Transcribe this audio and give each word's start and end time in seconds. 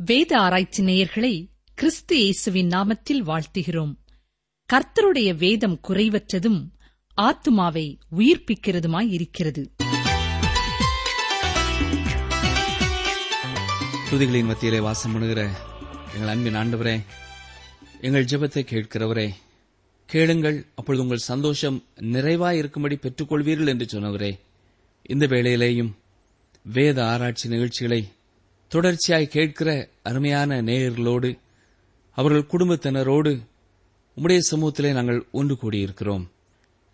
வேத 0.00 0.38
ஆராய்ச்சி 0.38 0.82
நேயர்களை 0.82 1.48
கிறிஸ்து 1.74 2.16
இயேசுவின் 2.18 2.68
நாமத்தில் 2.68 3.22
வாழ்த்துகிறோம். 3.22 3.92
கர்த்தருடைய 4.68 5.36
வேதம் 5.36 5.80
குறைவற்றதும் 5.88 6.60
ஆத்துமாவை 7.18 7.98
உயிர்ப்பிக்கிறதுமாய் 8.18 9.10
இருக்கிறது. 9.10 9.62
துதிகளின் 14.10 14.44
மத்தியிலே 14.44 14.80
வாசம் 14.80 15.12
பண்ணுகிற 15.12 15.40
எங்கள் 16.14 16.28
அன்பின் 16.28 16.54
ஆண்டவரே 16.54 16.96
எங்கள் 18.00 18.24
ஜெபத்தை 18.24 18.62
கேட்கிறவரே 18.64 19.28
கேளுங்கள் 20.06 20.66
அப்பொழுது 20.74 21.02
உங்கள் 21.02 21.28
சந்தோஷம் 21.30 21.84
நிறைவாயிருக்கும்படி 22.00 22.96
பெற்றுக்கொள்வீர்கள் 22.96 23.68
என்று 23.68 23.84
சொன்னவரே 23.84 24.38
இந்த 25.02 25.26
வேளையிலேயும் 25.26 25.90
வேத 26.64 26.98
ஆராய்ச்சி 27.06 27.48
நிகழ்ச்சிகளை 27.48 28.00
தொடர்ச்சியாய் 28.70 29.26
கேட்கிற 29.26 29.68
அருமையான 30.02 30.62
நேயர்களோடு 30.62 31.38
அவர்கள் 32.16 32.50
குடும்பத்தினரோடு 32.52 33.32
உம்முடைய 34.16 34.40
சமூகத்திலே 34.50 34.90
நாங்கள் 34.92 35.20
ஒன்று 35.30 35.54
கூடியிருக்கிறோம். 35.54 36.24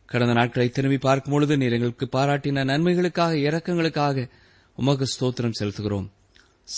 கடந்த 0.06 0.32
நாட்களை 0.32 0.68
திரும்பி 0.68 0.98
பார்க்கும் 0.98 1.32
பொழுது 1.32 1.56
நீர் 1.56 1.72
எங்களுக்கு 1.72 2.08
பாராட்டின 2.12 2.64
நன்மைகளுக்காக 2.70 3.38
இரக்கங்களுக்காக 3.46 4.26
உமக்கு 4.78 5.06
ஸ்தோத்திரம் 5.14 5.56
செலுத்துகிறோம். 5.60 6.06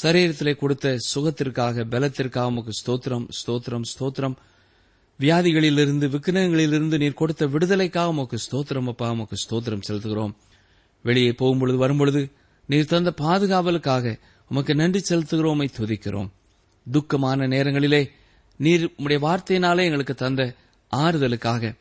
சரீரத்திலே 0.02 0.56
கொடுத்த 0.56 0.96
சுகத்திற்காக 1.14 1.84
பலத்திற்காக 1.84 2.46
உமக்கு 2.46 2.72
ஸ்தோத்திரம் 2.80 3.26
ஸ்தோத்திரம் 3.38 3.86
ஸ்தோத்திரம். 3.92 4.36
வியாதிகளிலிருந்து 5.20 6.06
விக்கிரகங்களிலிருந்து 6.14 6.96
நீர் 6.98 7.20
கொடுத்த 7.22 7.46
விடுதலைக்காக 7.46 8.08
உமக்கு 8.08 8.38
ஸ்தோத்திரம் 8.46 8.88
அப்பா 8.88 9.10
உமக்கு 9.10 9.36
ஸ்தோத்திரம் 9.44 9.86
செலுத்துகிறோம். 9.88 10.34
வெளியே 11.04 11.30
போகும்பொழுது 11.30 11.76
வரும்பொழுது 11.76 12.22
நீர் 12.66 12.86
தந்த 12.86 13.14
பாதுகாவலுக்காக 13.16 14.18
உமக்கு 14.48 14.74
நன்றி 14.74 15.02
செலுத்துகிறோமை 15.08 15.68
துதிக்கிறோம். 15.78 16.28
துக்கமான 16.92 17.46
நேரங்களிலே 17.46 18.10
நீர் 18.56 18.92
உடைய 18.96 19.26
வார்த்தையினாலே 19.26 19.84
எங்களுக்கு 19.84 20.14
தந்த 20.14 20.54
ஆறுதலுக்காக 20.96 21.74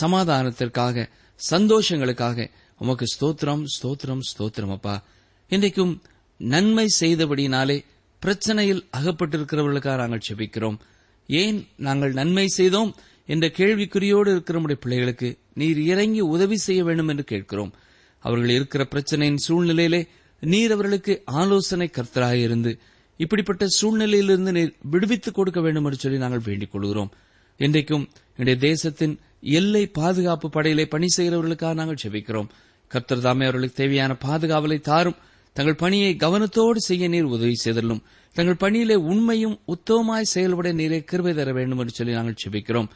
சமாதானத்திற்காக 0.00 1.08
சந்தோஷங்களுக்காக 1.50 2.50
உமக்கு 2.78 3.04
ஸ்தோத்திரம் 3.04 3.64
ஸ்தோத்திரம் 3.82 4.20
ஸ்தோத்திரம் 4.38 4.70
அப்பா. 4.70 5.02
இன்றைக்கும் 5.48 6.02
நன்மை 6.36 6.86
செய்தபடினாலே 7.00 7.84
பிரச்சனையில் 8.22 8.86
அகப்பட்டிருக்கிறவர்களுக்காக 8.96 9.96
நாங்கள் 9.96 10.20
செபிக்கிறோம். 10.28 10.78
ஏன் 11.26 11.68
நாங்கள் 11.76 12.12
நன்மை 12.12 12.46
செய்தோம்? 12.46 12.94
என்ற 13.26 13.46
கேள்விக்குறியோடு 13.46 14.30
இருக்கிற 14.30 14.52
நம்முடைய 14.52 14.80
பிள்ளைகளுக்கு 14.80 15.38
நீர் 15.54 15.78
இறங்கி 15.78 16.20
உதவி 16.20 16.56
செய்ய 16.56 16.84
வேண்டும் 16.84 17.08
என்று 17.08 17.24
கேட்கிறோம். 17.24 17.72
அவர்கள் 18.18 18.48
இருக்கிற 18.48 18.88
பிரச்சனையின் 18.90 19.36
சூழ்நிலையிலே 19.48 20.08
நீர் 20.40 20.72
அவர்களுக்கு 20.72 21.22
ஆலோசனை 21.24 21.90
கர்த்தராக 21.92 22.32
இருந்து 22.32 22.78
இப்படிப்பட்ட 23.16 23.66
சூழ்நிலையிலிருந்து 23.80 24.50
நீர் 24.50 24.76
விடுவித்துக் 24.82 25.34
கொடுக்க 25.34 25.60
வேண்டும் 25.60 25.84
என்று 25.84 25.96
சொல்லி 25.96 26.18
நாங்கள் 26.18 26.40
வேண்டிக் 26.44 26.70
கொள்கிறோம். 26.70 27.10
இன்றைக்கும் 27.56 28.08
என்னுடைய 28.36 28.58
தேசத்தின் 28.68 29.20
எல்லை 29.40 29.86
பாதுகாப்பு 29.86 30.50
படையிலே 30.50 30.86
பணி 30.86 31.06
செய்கிறவர்களுக்காக 31.16 31.74
நாங்கள் 31.74 31.96
செபிக்கிறோம் 32.02 32.48
கர்த்தர் 32.88 33.20
தாமே 33.20 33.44
அவர்களுக்கு 33.44 33.76
தேவையான 33.76 34.16
பாதுகாவலை 34.24 34.80
தாரும். 34.80 35.16
தங்கள் 35.52 35.74
பணியை 35.74 36.16
கவனத்தோடு 36.16 36.76
செய்ய 36.76 37.08
நீர் 37.08 37.22
உதவி 37.22 37.54
செய்தலும் 37.54 38.02
தங்கள் 38.32 38.56
பணியிலே 38.56 38.94
உண்மையும் 38.94 39.60
உத்தமமாய் 39.66 40.32
செயல்பட 40.34 40.72
நீரே 40.72 41.04
கிருபை 41.04 41.34
தர 41.34 41.52
வேண்டும் 41.52 41.78
என்று 41.78 41.92
சொல்லி 41.92 42.12
நாங்கள் 42.12 42.34
செபிக்கிறோம் 42.44 42.88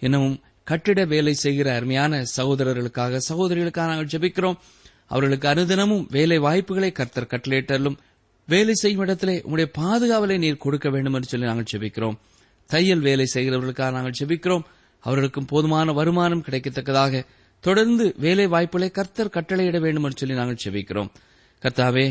இன்னமும் 0.00 0.40
கட்டிட 0.64 1.04
வேலை 1.04 1.34
செய்கிற 1.34 1.74
அருமையான 1.74 2.24
சகோதரர்களுக்காக 2.36 3.20
சகோதரிகளுக்காக 3.28 3.86
நாங்கள் 3.86 4.06
ஜெபிக்கிறோம். 4.06 4.56
அவர்களுக்கு 5.10 5.46
அனுதினமும் 5.48 6.04
வேலை 6.10 6.38
வாய்ப்புகளை 6.38 6.90
கர்த்தர் 6.92 7.30
கட்டளையிட்டாலும் 7.32 7.96
வேலை 8.48 8.74
செய்யும் 8.74 9.02
இடத்திலே 9.02 9.34
உங்களுடைய 9.42 9.68
பாதுகாவலை 9.78 10.36
நீர் 10.38 10.64
கொடுக்க 10.64 10.88
வேண்டும் 10.90 11.16
என்று 11.18 11.30
சொல்லி 11.32 11.46
நாங்கள் 11.46 11.70
செபிக்கிறோம் 11.72 12.16
தையல் 12.70 13.00
வேலை 13.00 13.26
செய்கிறவர்களுக்காக 13.34 13.92
நாங்கள் 13.92 14.18
செபிக்கிறோம் 14.20 14.64
அவர்களுக்கும் 15.04 15.50
போதுமான 15.52 15.92
வருமானம் 15.92 16.44
கிடைக்கத்தக்கதாக 16.48 17.22
தொடர்ந்து 17.64 18.04
வேலை 18.16 18.46
வாய்ப்புகளை 18.46 18.90
கர்த்தர் 18.90 19.34
கட்டளையிட 19.36 19.78
வேண்டும் 19.80 20.06
என்று 20.08 20.20
சொல்லி 20.20 20.34
நாங்கள் 20.34 20.62
செபிக்கிறோம் 20.64 21.10
கர்த்தாவே 21.62 22.06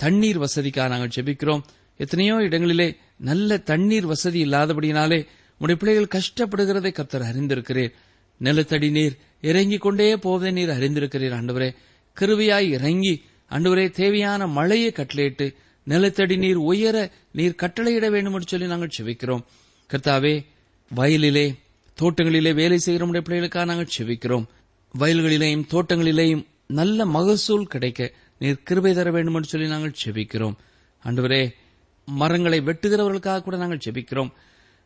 தண்ணீர் 0.00 0.40
வசதிக்காக 0.40 0.88
நாங்கள் 0.88 1.14
செபிக்கிறோம் 1.16 1.62
எத்தனையோ 2.00 2.36
இடங்களிலே 2.48 2.88
நல்ல 3.28 3.58
தண்ணீர் 3.70 4.06
வசதி 4.06 4.38
இல்லாதபடியினாலே 4.44 5.18
உடைய 5.60 5.76
பிள்ளைகள் 5.80 6.14
கஷ்டப்படுகிறதை 6.14 6.90
கர்த்தர் 6.92 7.22
அறிந்திருக்கிறீர். 7.22 7.92
நிலத்தடி 8.40 8.88
நீர் 8.90 9.14
இறங்கிக் 9.40 9.84
கொண்டே 9.84 10.06
போவதை 10.16 10.50
நீர் 10.50 10.72
அறிந்திருக்கிறீர் 10.76 11.36
ஆண்டவரே. 11.38 11.68
கிருவியாய் 12.20 12.68
இறங்கி 12.68 13.24
அன்றுவரே 13.50 13.90
தேவையான 13.90 14.46
மழையை 14.46 14.92
கட்டளையிட்டு 14.92 15.54
நிலத்தடி 15.84 16.36
நீர் 16.36 16.56
உயர 16.56 17.12
நீர் 17.32 17.60
கட்டளையிட 17.62 18.10
வேண்டும் 18.10 18.32
என்று 18.32 18.48
சொல்லி 18.48 18.66
நாங்கள் 18.66 18.96
செவிக்கிறோம் 18.98 19.44
கர்த்தாவே 19.90 20.44
வயலிலே 20.90 21.46
தோட்டங்களிலே 21.98 22.54
வேலை 22.54 22.78
செய்கிற 22.78 23.06
நம்முடைய 23.06 23.22
பிள்ளைகளுக்காக 23.26 23.64
நாங்கள் 23.64 23.94
செவிக்கிறோம் 23.98 24.46
வயல்களிலேயும் 24.98 25.68
தோட்டங்களிலேயும் 25.70 26.46
நல்ல 26.66 27.04
மகசூல் 27.06 27.66
கிடைக்க 27.66 28.12
நீர் 28.38 28.62
கிருபை 28.62 28.94
தர 28.94 29.10
வேண்டும் 29.10 29.34
என்று 29.34 29.48
சொல்லி 29.48 29.68
நாங்கள் 29.68 30.00
செபிக்கிறோம். 30.04 30.56
அன்றுவரே 31.04 31.52
மரங்களை 32.04 32.60
வெட்டுகிறவர்களுக்காக 32.60 33.42
கூட 33.42 33.56
நாங்கள் 33.56 33.80
செபிக்கிறோம். 33.84 34.30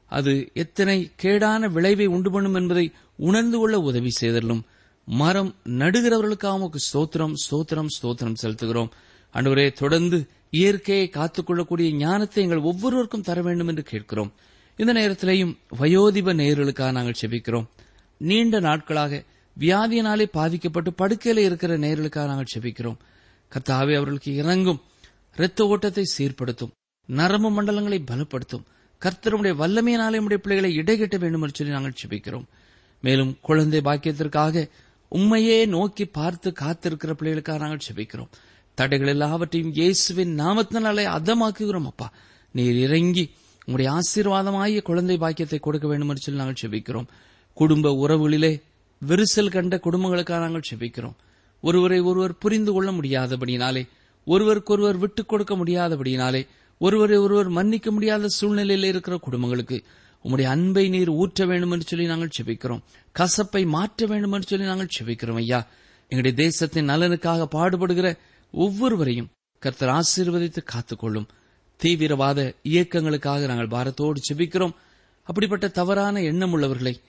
அது 0.07 0.51
எத்தனை 0.55 1.11
கேடான 1.23 1.71
விளைவை 1.71 2.07
உண்டு 2.07 2.31
பண்ணும் 2.31 2.55
என்பதை 2.55 2.93
உணர்ந்து 3.17 3.59
கொள்ள 3.59 3.79
உதவி 3.81 4.11
செய்தலும் 4.11 4.65
மரம் 5.07 5.55
நடுகிறவர்களுக்காக 5.65 6.53
உமக்கு 6.53 6.79
ஸ்தோத்திரம் 6.79 7.35
ஸ்தோத்திரம் 7.51 7.87
ஸ்தோத்திரம் 8.03 8.35
செலுத்துகிறோம். 8.43 8.91
அன்றுவரே 9.33 9.73
தொடர்ந்து 9.73 10.27
இயற்கையை 10.51 11.11
காத்துக்கொள்ளக்கூடிய 11.13 11.91
ஞானத்தை 11.91 12.45
எங்கள் 12.45 12.59
ஒவ்வொருவருக்கும் 12.59 13.23
தர 13.23 13.43
வேண்டும் 13.43 13.69
என்று 13.69 13.83
கேட்கிறோம். 13.83 14.33
இந்த 14.77 14.93
நேரத்திலேயும் 14.93 15.57
வயோதிப 15.79 16.35
நேயர்களுக்காக 16.35 16.93
நாங்கள் 16.93 17.15
செபிக்கிறோம். 17.21 17.67
நீண்ட 18.19 18.61
நாட்களாக 18.61 19.25
வியாதியினாலே 19.59 20.23
பாதிக்கப்பட்டு 20.23 20.91
படுக்கையில 20.91 21.37
இருக்கிற 21.37 21.79
நேயர்களுக்காக 21.79 22.27
நாங்கள் 22.27 22.53
செபிக்கிறோம். 22.57 22.97
கர்த்தாவே 23.53 23.95
அவர்களுக்கு 23.95 24.35
இறங்கும் 24.35 24.81
இரத்த 25.37 25.67
ஓட்டத்தை 25.67 26.05
சீர்படுத்தும். 26.19 26.71
நரம்பு 27.07 27.63
மண்டலங்களை 27.63 28.05
பலப்படுத்தும். 28.11 28.65
கர்த்தருடைய 29.01 29.55
வல்லமையினாலே 29.63 30.17
நம்முடைய 30.17 30.43
பிள்ளைகளை 30.43 30.75
இடைகட்ட 30.75 31.17
வேண்டும் 31.17 31.43
என்று 31.43 31.55
சொல்லி 31.55 31.73
நாங்கள் 31.73 31.95
செபிக்கிறோம். 32.05 32.45
மேலும் 33.01 33.39
குழந்தை 33.41 33.81
பாக்கியத்திற்காக 33.81 34.69
உண்மையே 35.09 35.67
நோக்கி 35.67 36.05
பார்த்து 36.05 36.53
காத்திருக்கிற 36.61 37.13
பிள்ளைகளுக்காக 37.13 37.59
நாங்கள் 37.59 37.87
செபிக்கிறோம். 37.93 38.29
தடைகள் 38.75 39.09
எல்லாவற்றையும் 39.09 39.73
இயேசுவின் 39.73 40.39
நாமத்தினாலே 40.39 41.05
அதமாக்குகிறோம் 41.05 41.85
அப்பா. 41.85 42.13
நீர் 42.53 42.75
இறங்கி 42.75 43.31
உங்களுடைய 43.67 44.01
ஆசீர்வாதமாகிய 44.01 44.83
குழந்தை 44.83 45.17
பாக்கியத்தை 45.17 45.59
கொடுக்க 45.59 45.89
வேண்டும் 45.89 46.09
என்று 46.09 46.21
சொல்லி 46.21 46.41
நாங்கள் 46.41 46.69
செபிக்கிறோம். 46.69 47.07
குடும்ப 47.55 48.09
உறவுகளிலே 48.09 48.63
விரிசல் 49.09 49.51
கண்ட 49.51 49.81
குடும்பங்களுக்காக 49.83 50.39
நாங்கள் 50.39 50.63
செபிக்கிறோம். 50.75 51.15
ஒருவரை 51.61 52.01
ஒருவர் 52.01 52.39
புரிந்து 52.39 52.73
கொள்ள 52.73 52.91
முடியாதபடினாலே 52.93 53.89
ஒருவருக்கொருவர் 54.25 54.97
விட்டுக் 54.97 55.29
கொடுக்க 55.29 55.57
முடியாதபடினாலே 55.57 56.47
ஒருவரை 56.79 57.17
ஒருவர் 57.17 57.49
மன்னிக்க 57.49 57.93
முடியாத 57.93 58.29
சூழ்நிலையில் 58.29 58.89
இருக்கிற 58.89 59.17
குடும்பங்களுக்கு 59.17 59.83
உம்முடைய 60.27 60.43
அன்பை 60.43 60.89
நீர் 60.89 61.11
ஊற்ற 61.11 61.47
வேண்டும் 61.47 61.71
என்று 61.71 61.87
சொல்லி 61.87 62.07
நாங்கள் 62.07 62.37
செபிக்கிறோம். 62.39 62.83
கசப்பை 63.19 63.67
மாற்ற 63.67 64.07
வேண்டும் 64.07 64.33
என்று 64.33 64.47
சொல்லி 64.47 64.65
நாங்கள் 64.65 64.89
செபிக்கிறோம் 64.99 65.37
ஐயா. 65.37 65.67
எங்களுடைய 66.09 66.37
தேசத்தின் 66.37 66.89
நலனுக்காக 66.89 67.49
பாடுபடுகிற 67.53 68.19
ஒவ்வொருவரையும் 68.53 69.29
கர்த்தர் 69.59 69.89
ஆசீர்வதித்து 69.89 70.57
காத்துக்கொள்ளும். 70.65 71.29
தீவிரவாத 71.77 72.55
இயக்கங்களுக்காக 72.65 73.47
நாங்கள் 73.47 73.67
பாரத்தோடு 73.67 74.21
செபிக்கிறோம். 74.33 74.75
அப்படிப்பட்ட 75.23 75.69
தவறான 75.69 76.23
எண்ணம் 76.23 76.53
உள்ளவர்களை 76.53 77.01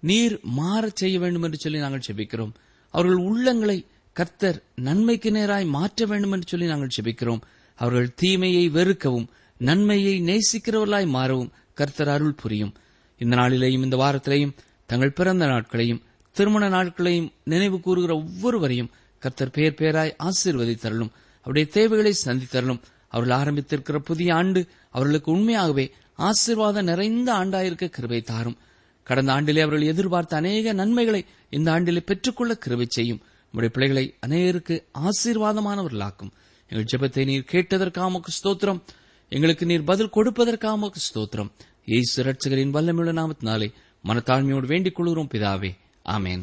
நீர் 0.00 0.40
மாறச் 0.58 0.96
செய்ய 0.96 1.18
வேண்டும் 1.18 1.42
என்று 1.42 1.58
சொல்லி 1.58 1.78
நாங்கள் 1.78 2.06
செபிக்கிறோம். 2.12 2.52
அவர்கள் 2.90 3.16
உள்ளங்களை 3.16 3.86
கர்த்தர் 4.12 4.62
நன்மைக்கு 4.74 5.30
நேராய் 5.30 5.66
மாற்ற 5.66 6.06
வேண்டும் 6.06 6.32
என்று 6.32 6.48
சொல்லி 6.48 6.66
நாங்கள் 6.66 6.94
செபிக்கிறோம். 7.00 7.40
அவர்கள் 7.74 8.14
தீமையை 8.14 8.70
வெறுக்கவும் 8.70 9.26
நன்மையை 9.58 10.22
நேசிக்கிறவர்களாய் 10.22 11.06
மாறவும் 11.06 11.52
கர்த்தர் 11.74 12.08
அருள் 12.08 12.32
புரியும். 12.32 12.74
இந்த 13.18 13.36
நாளிலேயும் 13.36 13.82
இந்த 13.82 13.96
வாரத்திலேயும் 13.96 14.56
தங்கள் 14.86 15.12
பிறந்த 15.12 15.46
நாட்களையும் 15.46 16.02
திருமண 16.32 16.68
நாட்களையும் 16.68 17.32
நினைவு 17.44 17.80
கூறுகிற 17.80 18.14
ஒவ்வொருவரையும் 18.14 18.90
கர்த்தர் 19.18 19.50
பேர் 19.50 19.74
பேராய் 19.78 20.16
ஆசீர்வதித்தரலும் 20.18 21.10
அவருடைய 21.38 21.68
தேவைகளை 21.72 22.14
சந்தித்தரலும் 22.24 22.80
அவர்கள் 23.08 23.36
ஆரம்பித்திருக்கிற 23.36 23.98
புதிய 23.98 24.34
ஆண்டு 24.34 24.66
அவர்களுக்கு 24.90 25.32
உண்மையாகவே 25.32 25.92
ஆசீர்வாதம் 26.14 26.84
நிறைந்த 26.84 27.32
ஆண்டாயிருக்க 27.32 27.88
கிருபை 27.88 28.22
தாரும். 28.22 28.56
கடந்த 29.02 29.32
ஆண்டிலே 29.32 29.58
அவர்கள் 29.58 29.82
எதிர்பார்த்த 29.82 30.36
அநேக 30.36 30.72
நன்மைகளை 30.72 31.24
இந்த 31.50 31.80
ஆண்டிலே 31.80 32.00
பெற்றுக்கொள்ள 32.00 32.56
கிருபை 32.56 32.86
செய்யும். 32.88 33.20
உடைய 33.52 33.68
பிள்ளைகளை 33.68 34.14
அநேகருக்கு 34.26 34.82
ஆசீர்வாதமானவர்களாக்கும். 34.98 36.30
எங்கள் 36.68 36.86
ஜெபத்தை 36.96 37.24
நீர் 37.24 37.44
கேட்டதற்காக 37.52 38.20
ஸ்தோத்திரம். 38.42 38.80
எங்களுக்கு 39.28 39.66
நீர் 39.66 39.84
பதில் 39.84 40.10
கொடுப்பதற்காக 40.14 40.90
ஸ்தோத்திரம். 41.14 41.50
இயேசு 41.84 42.24
ரட்சகரின் 42.24 42.70
வல்லமையுள்ள 42.70 43.12
நாமத்தினாலே 43.12 43.72
மனத்தாழ்மையோடு 44.04 44.66
வேண்டிக் 44.66 44.94
கொள்கிறோம் 44.94 45.28
பிதாவே. 45.30 45.76
ஆமேன். 46.04 46.42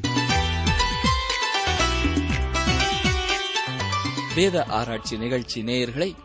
வேத 4.36 4.64
ஆராய்ச்சி 4.64 5.18
நிகழ்ச்சி 5.18 5.62
நேயர்களை 5.64 6.16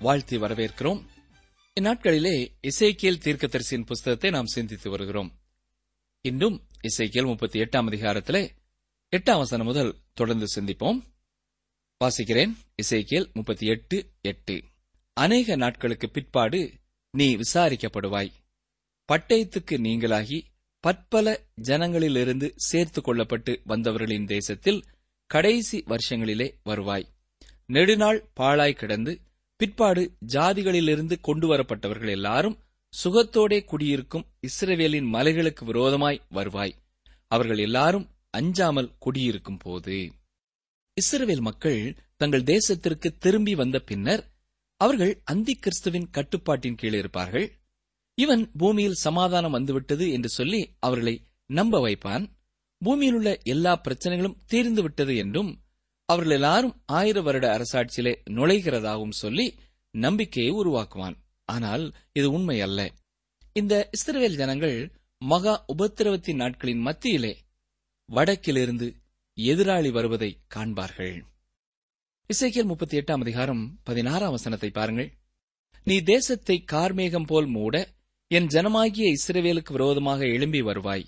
வாழ்த்தி 0.00 0.36
வரவேற்கிறோம். 0.36 1.02
இந்நாட்களிலே 1.80 2.54
இசைக்கியல் 2.60 3.18
தீர்க்கதரிசியின் 3.18 3.86
புஸ்தகத்தை 3.86 4.30
நாம் 4.30 4.46
சிந்தித்து 4.46 4.90
வருகிறோம். 4.90 5.38
இன்றும் 6.20 6.66
இசைக்கியல் 6.82 7.26
முப்பத்தி 7.26 7.60
எட்டாம் 7.60 7.88
அதிகாரத்திலே 7.88 8.48
எட்டாம் 9.16 9.38
வசனம் 9.38 9.66
முதல் 9.66 9.96
தொடர்ந்து 10.14 10.46
சிந்திப்போம். 10.54 11.02
வாசிக்கிறேன் 12.04 12.56
இசைக்கியல் 12.82 13.32
முப்பத்தி 13.32 13.66
எட்டு 13.66 14.10
எட்டு. 14.20 14.64
அநேக 15.16 15.56
நாட்களுக்கு 15.56 16.10
பிற்பாடு 16.10 16.60
நீ 17.10 17.36
விசாரிக்கப்படுவாய். 17.36 18.30
பட்டயத்துக்கு 19.08 19.76
நீங்களாகி 19.86 20.38
பற்பல 20.84 21.40
ஜனங்களிலிருந்து 21.62 22.52
சேர்த்துக் 22.56 23.08
கொள்ளப்பட்டு 23.08 23.60
வந்தவர்களின் 23.64 24.26
தேசத்தில் 24.26 24.84
கடைசி 25.30 25.84
வருஷங்களிலே 25.86 26.54
வருவாய். 26.62 27.06
நெடுநாள் 27.66 28.30
பாழாய் 28.34 28.72
கிடந்து 28.72 29.20
பிற்பாடு 29.56 30.02
ஜாதிகளிலிருந்து 30.26 31.16
கொண்டு 31.20 31.46
வரப்பட்டவர்கள் 31.54 32.10
எல்லாரும் 32.10 32.58
சுகத்தோடே 33.04 33.64
குடியிருக்கும் 33.64 34.26
இஸ்ரவேலின் 34.46 35.08
மலைகளுக்கு 35.12 35.64
விரோதமாய் 35.64 36.22
வருவாய். 36.28 36.74
அவர்கள் 37.26 37.58
எல்லாரும் 37.58 38.06
அஞ்சாமல் 38.30 38.94
குடியிருக்கும் 38.98 39.56
போது 39.56 40.12
இஸ்ரவேல் 40.96 41.40
மக்கள் 41.40 41.96
தங்கள் 42.16 42.42
தேசத்திற்கு 42.42 43.08
திரும்பி 43.18 43.54
வந்த 43.54 43.78
பின்னர் 43.80 44.22
அவர்கள் 44.80 45.12
அந்தி 45.24 45.54
கிறிஸ்துவின் 45.54 46.10
கட்டுப்பாட்டின் 46.10 46.74
கீழே 46.74 46.98
இருப்பார்கள். 46.98 47.46
இவன் 48.18 48.42
பூமியில் 48.52 49.02
சமாதானம் 49.06 49.50
வந்துவிட்டது 49.50 50.04
என்று 50.10 50.28
சொல்லி 50.28 50.60
அவர்களை 50.78 51.14
நம்ப 51.50 51.80
வைப்பான். 51.86 52.24
பூமியில் 52.78 53.14
உள்ள 53.14 53.30
எல்லா 53.44 53.72
பிரச்சனைகளும் 53.84 54.38
தீர்ந்து 54.46 54.82
விட்டது 54.82 55.16
என்றும் 55.16 55.50
அவர்கள் 56.04 56.34
எல்லாரும் 56.36 56.74
ஆயிர 56.86 57.18
வருட 57.20 57.46
அரசாட்சியிலே 57.56 58.12
நுழைகிறதாகவும் 58.30 59.18
சொல்லி 59.22 59.46
நம்பிக்கையை 59.94 60.52
உருவாக்குவான். 60.52 61.16
ஆனால் 61.44 61.84
இது 62.12 62.28
உண்மை 62.30 62.56
அல்ல. 62.60 62.80
இந்த 63.52 63.74
இஸ்ரேல் 63.92 64.36
ஜனங்கள் 64.36 64.76
மகா 65.22 65.54
உபத்திரவத்தின் 65.72 66.40
நாட்களின் 66.42 66.84
மத்தியிலே 66.88 67.32
வடக்கிலிருந்து 68.08 68.88
எதிராளி 69.36 69.90
வருவதை 69.90 70.30
காண்பார்கள். 70.54 71.16
இசைக்கியல் 72.30 72.66
முப்பத்தி 72.66 72.98
எட்டாம் 72.98 73.20
அதிகாரம் 73.20 73.80
பதினாறாம் 73.82 74.30
வசனத்தை 74.30 74.70
பாருங்கள். 74.70 75.08
நீ 75.84 76.00
தேசத்தை 76.00 76.64
கார்மேகம் 76.72 77.26
போல் 77.26 77.46
மூட 77.46 77.74
என் 78.28 78.46
ஜனமாகிய 78.46 79.06
இஸ்ரவேலுக்கு 79.16 79.72
விரோதமாக 79.72 80.20
எழும்பி 80.26 80.60
வருவாய். 80.62 81.04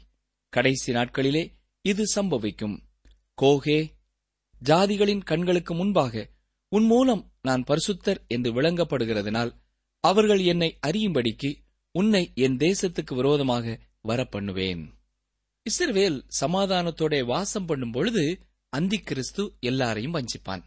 கடைசி 0.49 0.93
நாட்களிலே 0.93 1.43
இது 1.83 2.05
சம்பவிக்கும். 2.15 2.75
கோகே 3.43 3.93
ஜாதிகளின் 4.63 5.23
கண்களுக்கு 5.23 5.75
முன்பாக 5.75 6.25
உன் 6.69 6.85
மூலம் 6.85 7.33
நான் 7.43 7.67
பரிசுத்தர் 7.67 8.21
என்று 8.27 8.53
விளங்கப்படுகிறதுனால் 8.53 9.53
அவர்கள் 10.01 10.43
என்னை 10.45 10.79
அறியும்படிக்கு 10.87 11.53
உன்னை 11.91 12.33
என் 12.35 12.57
தேசத்துக்கு 12.57 13.15
விரோதமாக 13.15 13.79
வரப்பண்ணுவேன். 14.09 14.83
இஸ்ரவேல் 15.67 16.19
சமாதானத்தோட 16.41 17.25
வாசம் 17.25 17.67
பண்ணும் 17.67 17.91
பொழுது 17.91 18.27
அந்தி 18.69 18.99
கிறிஸ்து 18.99 19.57
எல்லாரையும் 19.61 20.15
வஞ்சிப்பான். 20.15 20.63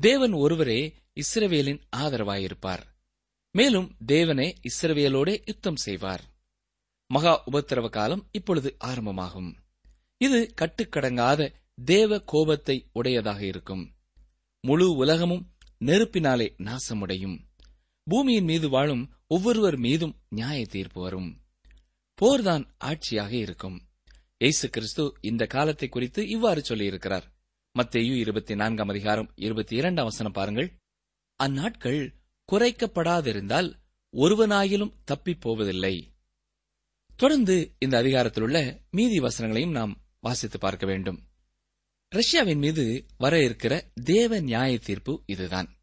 தேவன் 0.00 0.32
ஒருவரே 0.32 0.94
இஸ்ரவேலின் 1.14 1.80
ஆதரவாயிருப்பார். 1.96 2.82
மேலும் 3.50 3.96
தேவனே 4.06 4.54
இஸ்ரவேலோட 4.62 5.42
யுத்தம் 5.44 5.76
செய்வார். 5.76 6.24
மகா 7.06 7.44
உபத்திரவ 7.52 7.88
காலம் 7.88 8.28
இப்பொழுது 8.32 8.76
ஆரம்பமாகும். 8.78 9.56
இது 10.16 10.54
கட்டுக்கடங்காத 10.60 11.52
தேவ 11.84 12.20
கோபத்தை 12.20 12.88
உடையதாக 12.92 13.44
இருக்கும். 13.44 13.94
முழு 14.60 14.96
உலகமும் 14.96 15.56
நெருப்பினாலே 15.84 16.54
நாசமுடையும். 16.58 17.38
பூமியின் 18.02 18.44
மீது 18.44 18.68
வாழும் 18.68 19.12
ஒவ்வொருவர் 19.26 19.76
மீதும் 19.76 20.20
நியாய 20.28 20.66
தீர்ப்பு 20.66 21.02
வரும். 21.02 21.42
போர்தான் 22.22 22.64
ஆட்சியாக 22.84 23.30
இருக்கும். 23.30 23.88
இயேசு 24.38 24.70
கிறிஸ்து 24.70 25.12
இந்த 25.20 25.46
காலத்தை 25.46 25.88
குறித்து 25.88 26.28
இவ்வாறு 26.28 26.62
சொல்லியிருக்கிறார். 26.68 27.36
மத்தேயு 27.78 28.14
இருபத்தி 28.14 28.54
நான்காம் 28.54 28.88
அதிகாரம் 28.88 29.32
இருபத்தி 29.34 29.76
இரண்டாம் 29.76 30.04
வசனம் 30.04 30.32
பாருங்கள். 30.32 30.78
அந்நாட்கள் 31.42 32.14
குறைக்கப்படாதிருந்தால் 32.52 33.72
ஒருவனாயிலும் 34.12 34.92
தப்பிப் 35.04 35.40
போவதில்லை 35.40 36.12
தொடர்ந்து 37.16 37.74
இந்த 37.78 37.98
அதிகாரத்தில் 37.98 38.42
உள்ள 38.42 38.80
மீதி 38.90 39.18
வசனங்களையும் 39.18 39.70
நாம் 39.70 40.04
வாசித்து 40.20 40.58
பார்க்க 40.58 40.86
வேண்டும். 40.86 41.28
ரஷ்யாவின் 42.08 42.58
மீது 42.58 43.06
வர 43.18 43.44
இருக்கிற 43.44 43.90
தேவ 44.04 44.40
நியாய 44.40 44.78
தீர்ப்பு 44.78 45.22
இதுதான். 45.26 45.76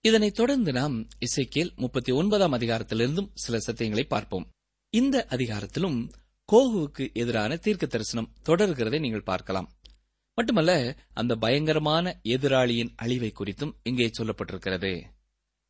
இதனைத் 0.00 0.34
தொடர்ந்து 0.34 0.72
நாம் 0.72 1.08
இசைக்கேல் 1.18 1.74
முப்பத்தி 1.74 2.12
ஒன்பதாம் 2.12 2.52
அதிகாரத்திலிருந்தும் 2.52 3.30
சில 3.34 3.58
சத்தியங்களை 3.66 4.02
பார்ப்போம். 4.02 4.50
இந்த 4.90 5.26
அதிகாரத்திலும் 5.30 6.12
கோகுவுக்கு 6.52 7.12
எதிரான 7.12 7.56
தீர்க்க 7.56 7.86
தரிசனம் 7.86 8.32
தொடர்கிறதை 8.44 9.00
நீங்கள் 9.00 9.22
பார்க்கலாம். 9.22 9.72
மட்டுமல்ல 10.34 10.96
அந்த 11.12 11.36
பயங்கரமான 11.36 12.20
எதிராளியின் 12.24 12.92
அழிவை 12.96 13.32
குறித்தும் 13.32 13.72
இங்கே 13.82 14.10
சொல்லப்பட்டிருக்கிறது. 14.18 15.02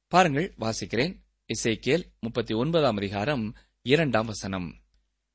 பாருங்கள் 0.08 0.54
வாசிக்கிறேன். 0.60 1.14
இசைக்கேல் 1.50 2.04
முப்பத்தி 2.20 2.54
ஒன்பதாம் 2.54 2.96
அதிகாரம் 2.96 3.56
இரண்டாம் 3.82 4.26
வசனம். 4.26 4.68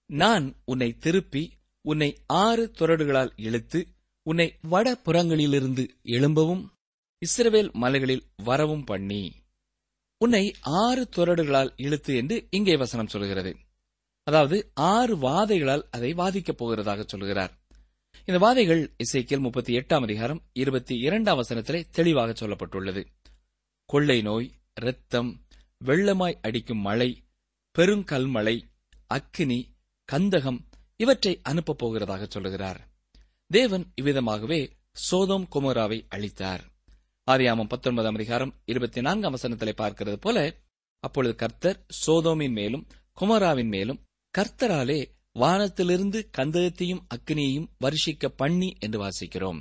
நான் 0.06 0.56
உன்னை 0.66 0.98
திருப்பி 0.98 1.52
உன்னை 1.82 2.18
ஆறு 2.28 2.72
துரடுகளால் 2.80 3.32
இழுத்து 3.36 3.88
உன்னை 4.24 4.58
வட 4.62 5.02
புறங்களிலிருந்து 5.06 5.88
எழும்பவும் 6.04 6.64
இஸ்ரவேல் 7.22 7.72
மலைகளில் 7.72 8.26
வரவும் 8.44 8.84
பண்ணி. 8.84 9.24
உன்னை 10.18 10.56
ஆறு 10.62 11.10
துரடுகளால் 11.16 11.72
இழுத்து 11.76 12.16
என்று 12.16 12.48
இங்கே 12.50 12.78
வசனம் 12.78 13.08
சொல்கிறது 13.08 13.56
அதாவது 14.24 14.72
ஆறு 14.74 15.18
வாதைகளால் 15.18 15.84
அதை 15.92 16.14
வாதிக்கப் 16.14 16.60
போகிறதாக 16.60 17.02
சொல்கிறார் 17.06 17.54
இந்த 18.26 18.38
வாதைகள் 18.40 18.96
இசைக்கியல் 18.98 19.40
முப்பத்தி 19.40 19.78
எட்டாம் 19.78 20.02
அதிகாரம் 20.02 20.42
இருபத்தி 20.54 20.98
இரண்டாம் 20.98 21.44
வசனத்திலே 21.44 21.90
தெளிவாக 21.92 22.48
சொல்லப்பட்டுள்ளது. 22.48 23.06
கொள்ளை 23.86 24.22
நோய் 24.22 24.52
இரத்தம் 24.76 25.46
வெள்ளமாய் 25.86 26.40
அடிக்கும் 26.42 26.78
மழை 26.78 27.24
பெருங்கல்மழை 27.80 28.62
அக்கினி 29.08 29.76
கந்தகம் 30.12 30.60
இவற்றை 30.96 31.40
அனுப்பப் 31.44 31.86
போகிறதாக 31.86 32.30
சொல்லுகிறார். 32.30 32.90
தேவன் 33.48 33.94
இவ்விதமாகவே 34.02 34.72
சோதோம் 35.12 35.48
குமராவை 35.56 36.06
அளித்தார் 36.10 36.64
ஆதியாமம் 37.32 37.68
பத்தொன்பதாம் 37.68 38.14
அதிகாரம் 38.14 38.62
இருபத்தி 38.66 39.02
நான்காம் 39.02 39.36
வசனத்திலே 39.36 39.74
பார்க்கிறது 39.78 40.16
போல 40.16 40.56
அப்பொழுது 41.00 41.36
கர்த்தர் 41.36 41.86
சோதோமின் 42.08 42.52
மேலும் 42.52 42.88
குமராவின் 43.22 43.68
மேலும் 43.68 44.00
கர்த்தராலே 44.38 45.17
வானத்திலிருந்து 45.38 46.30
கந்தகத்தையும் 46.38 47.04
அக்னியையும் 47.16 47.68
வருஷிக்க 47.80 48.28
பண்ணி 48.28 48.76
என்று 48.80 48.98
வாசிக்கிறோம். 49.04 49.60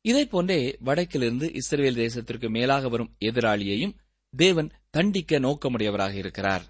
இதை 0.00 0.26
போன்றே 0.26 0.76
வடக்கிலிருந்து 0.84 1.54
இஸ்ரேல் 1.54 1.96
தேசத்திற்கு 1.96 2.48
மேலாக 2.48 2.88
வரும் 2.88 3.16
எதிராளியையும் 3.20 3.94
தேவன் 4.36 4.70
தண்டிக்க 4.90 5.40
நோக்கமுடையவராக 5.40 6.14
இருக்கிறார். 6.14 6.64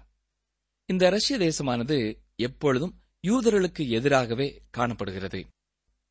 இந்த 0.85 1.09
ரஷ்ய 1.09 1.37
தேசமானது 1.37 1.97
எப்பொழுதும் 2.35 2.95
யூதர்களுக்கு 3.27 3.87
எதிராகவே 3.89 4.47
காணப்படுகிறது. 4.71 5.45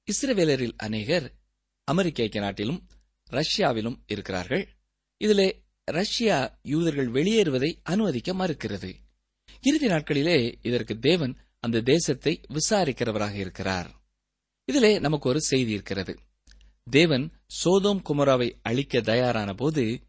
இஸ்ரவேலரில் 0.09 0.77
அநேகர் 0.77 1.33
அமெரிக்க 1.85 2.23
ஐக்கிய 2.23 2.43
நாட்டிலும் 2.43 2.81
ரஷ்யாவிலும் 3.31 3.99
இருக்கிறார்கள். 4.07 4.69
இதிலே 5.17 5.49
ரஷ்யா 5.85 6.59
யூதர்கள் 6.63 7.11
வெளியேறுவதை 7.11 7.81
அனுமதிக்க 7.83 8.33
மறுக்கிறது. 8.35 8.95
இறுதி 9.61 9.87
நாட்களிலே 9.87 10.55
இதற்கு 10.63 10.99
தேவன் 10.99 11.37
அந்த 11.61 11.81
தேசத்தை 11.81 12.41
விசாரிக்கிறவராக 12.49 13.35
இருக்கிறார். 13.35 13.89
இதிலே 14.65 14.99
நமக்கு 14.99 15.29
ஒரு 15.29 15.41
செய்தி 15.41 15.73
இருக்கிறது. 15.73 16.19
தேவன் 16.87 17.33
சோதோம் 17.47 18.03
குமராவை 18.09 18.49
அழிக்க 18.63 19.01
தயாரான 19.01 19.55
போது 19.55 20.03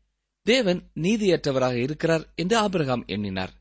தேவன் 0.45 0.91
நீதியற்றவராக 0.95 1.73
இருக்கிறார் 1.73 2.33
என்று 2.35 2.57
ஆபிரகாம் 2.57 3.03
எண்ணினார். 3.05 3.53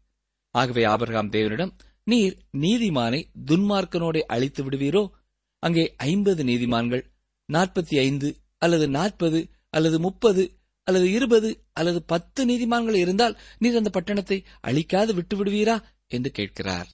ஆகவே 0.50 0.84
ஆபிரகாம் 0.84 1.30
தேவனிடம் 1.30 1.72
நீர் 2.04 2.36
நீதிமானை 2.52 3.20
துன்மார்க்கனோட 3.46 4.18
அழித்து 4.18 4.70
விடுவீரோ? 4.70 5.10
அங்கே 5.58 5.94
ஐம்பது 5.96 6.44
நீதிமான்கள் 6.44 7.04
நாற்பத்தி 7.52 7.98
ஐந்து 7.98 8.36
அல்லது 8.58 8.88
நாற்பது 8.88 9.40
அல்லது 9.70 10.00
முப்பது 10.00 10.42
அல்லது 10.86 11.10
இருபது 11.10 11.64
அல்லது 11.72 12.02
பத்து 12.02 12.46
நீதிமான்கள் 12.46 12.96
இருந்தால் 12.96 13.38
நீர் 13.58 13.76
அந்த 13.76 13.90
பட்டணத்தை 13.92 14.44
அழிக்காது 14.60 15.14
விட்டு 15.14 15.44
விடுவீரா? 15.44 15.76
என்று 16.06 16.30
கேட்கிறார். 16.30 16.88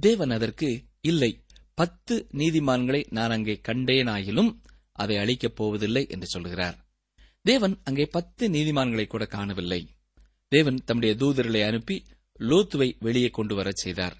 தேவன் 0.00 0.30
அதற்கு 0.30 0.68
இல்லை 1.00 1.44
பத்து 1.74 2.28
நீதிமான்களை 2.32 3.06
நான் 3.10 3.30
அங்கே 3.30 3.60
கண்டேனாயிலும் 3.68 4.50
அதை 4.92 5.16
அழிக்கப் 5.16 5.56
போவதில்லை 5.56 6.06
என்று 6.08 6.26
சொல்கிறார். 6.26 6.76
தேவன் 7.42 7.80
அங்கே 7.84 8.04
பத்து 8.06 8.48
நீதிமான்களை 8.48 9.06
கூட 9.06 9.26
காணவில்லை. 9.26 9.80
தேவன் 10.48 10.78
தம்முடைய 10.84 11.14
தூதர்களை 11.14 11.66
அனுப்பி 11.66 12.04
லோத்துவை 12.40 12.96
வெளியே 12.98 13.28
கொண்டு 13.28 13.54
வரச் 13.54 13.76
செய்தார். 13.76 14.16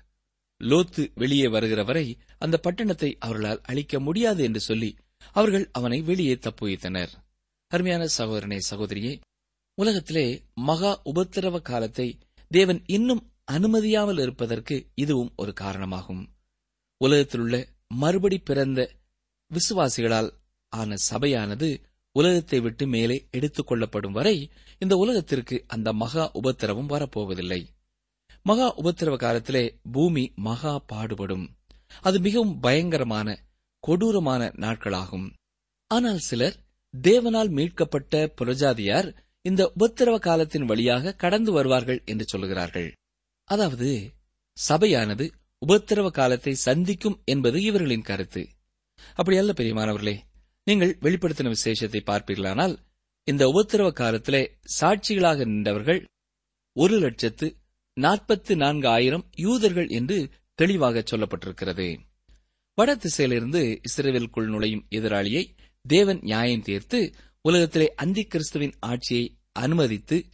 லோத்து 0.61 1.11
வெளியே 1.15 1.49
வருகிற 1.49 1.85
வரை 1.85 2.19
அந்த 2.39 2.61
பட்டணத்தை 2.63 3.17
அவர்களால் 3.19 3.61
அழிக்க 3.63 4.01
முடியாது 4.01 4.45
என்று 4.45 4.61
சொல்லி 4.61 4.97
அவர்கள் 5.33 5.71
அவனை 5.73 6.03
வெளியே 6.03 6.35
தப்புவித்தனர். 6.35 7.13
அருமையான 7.67 8.05
சகோதரனே 8.19 8.59
சகோதரியே 8.71 9.21
உலகத்திலே 9.75 10.45
மகா 10.55 11.03
உபத்திரவ 11.05 11.61
காலத்தை 11.63 12.19
தேவன் 12.51 12.83
இன்னும் 12.87 13.23
அனுமதியாமல் 13.49 14.21
இருப்பதற்கு 14.21 14.87
இதுவும் 14.95 15.33
ஒரு 15.37 15.53
காரணமாகும். 15.53 16.23
உலகத்திலுள்ள 17.01 17.69
மறுபடி 17.95 18.39
பிறந்த 18.39 18.81
விசுவாசிகளால் 19.51 20.31
ஆன 20.73 20.95
சபையானது 21.11 21.69
உலகத்தை 22.13 22.61
விட்டு 22.61 22.87
மேலே 22.87 23.29
எடுத்துக் 23.31 23.67
கொள்ளப்படும் 23.67 24.13
வரை 24.13 24.51
இந்த 24.79 24.97
உலகத்திற்கு 24.97 25.65
அந்த 25.67 25.93
மகா 25.93 26.31
உபத்திரவம் 26.33 26.89
வரப்போவதில்லை. 26.89 27.61
மகா 28.43 28.77
உபத்திரவ 28.77 29.17
காலத்திலே 29.17 29.79
பூமி 29.93 30.33
மகா 30.37 30.79
பாடுபடும். 30.79 31.57
அது 32.01 32.21
மிகவும் 32.21 32.61
பயங்கரமான 32.61 33.29
கொடூரமான 33.79 34.53
நாட்களாகும். 34.57 35.27
ஆனால் 35.91 36.19
சிலர் 36.19 36.57
தேவனால் 36.95 37.51
மீட்கப்பட்ட 37.51 38.35
புரஜாதியார் 38.41 39.09
இந்த 39.45 39.73
உபத்திரவ 39.79 40.19
காலத்தின் 40.19 40.65
வழியாக 40.65 41.13
கடந்து 41.13 41.53
வருவார்கள் 41.53 42.03
என்று 42.05 42.25
சொல்கிறார்கள் 42.25 42.89
அதாவது 43.51 43.89
சபையானது 44.69 45.25
உபத்திரவ 45.63 46.11
காலத்தை 46.11 46.55
சந்திக்கும் 46.55 47.23
என்பது 47.25 47.63
இவர்களின் 47.63 48.03
கருத்து. 48.03 48.43
அப்படி 49.15 49.37
அல்ல 49.37 49.53
பெரியமானவர்களே. 49.53 50.17
நீங்கள் 50.65 50.99
வெளிப்படுத்தின 51.01 51.49
விசேஷத்தை 51.49 52.03
பார்ப்பீர்களானால் 52.07 52.75
இந்த 53.25 53.45
உபத்திரவ 53.47 53.93
காலத்திலே 53.93 54.59
சாட்சிகளாக 54.81 55.47
நின்றவர்கள் 55.47 56.01
ஒரு 56.73 56.99
லட்சத்து 56.99 57.47
நாற்பத்தி 57.97 58.55
நான்கு 58.57 58.89
ஆயிரம் 58.89 59.25
யூதர்கள் 59.37 59.89
என்று 59.89 60.31
தெளிவாக 60.55 61.03
சொல்லப்பட்டிருக்கிறது. 61.11 61.99
வட 62.75 62.91
திசையிலிருந்து 62.95 63.81
இஸ்ரேலுக்குள் 63.89 64.49
நுழையும் 64.49 64.87
எதிராளியை 64.91 65.45
தேவன் 65.85 66.21
நியாயம் 66.23 66.63
தீர்த்து 66.63 67.01
உலகத்திலே 67.41 67.95
அந்தி 67.95 68.25
கிறிஸ்துவின் 68.25 68.75
ஆட்சியை 68.81 69.25
அனுமதித்து 69.53 70.25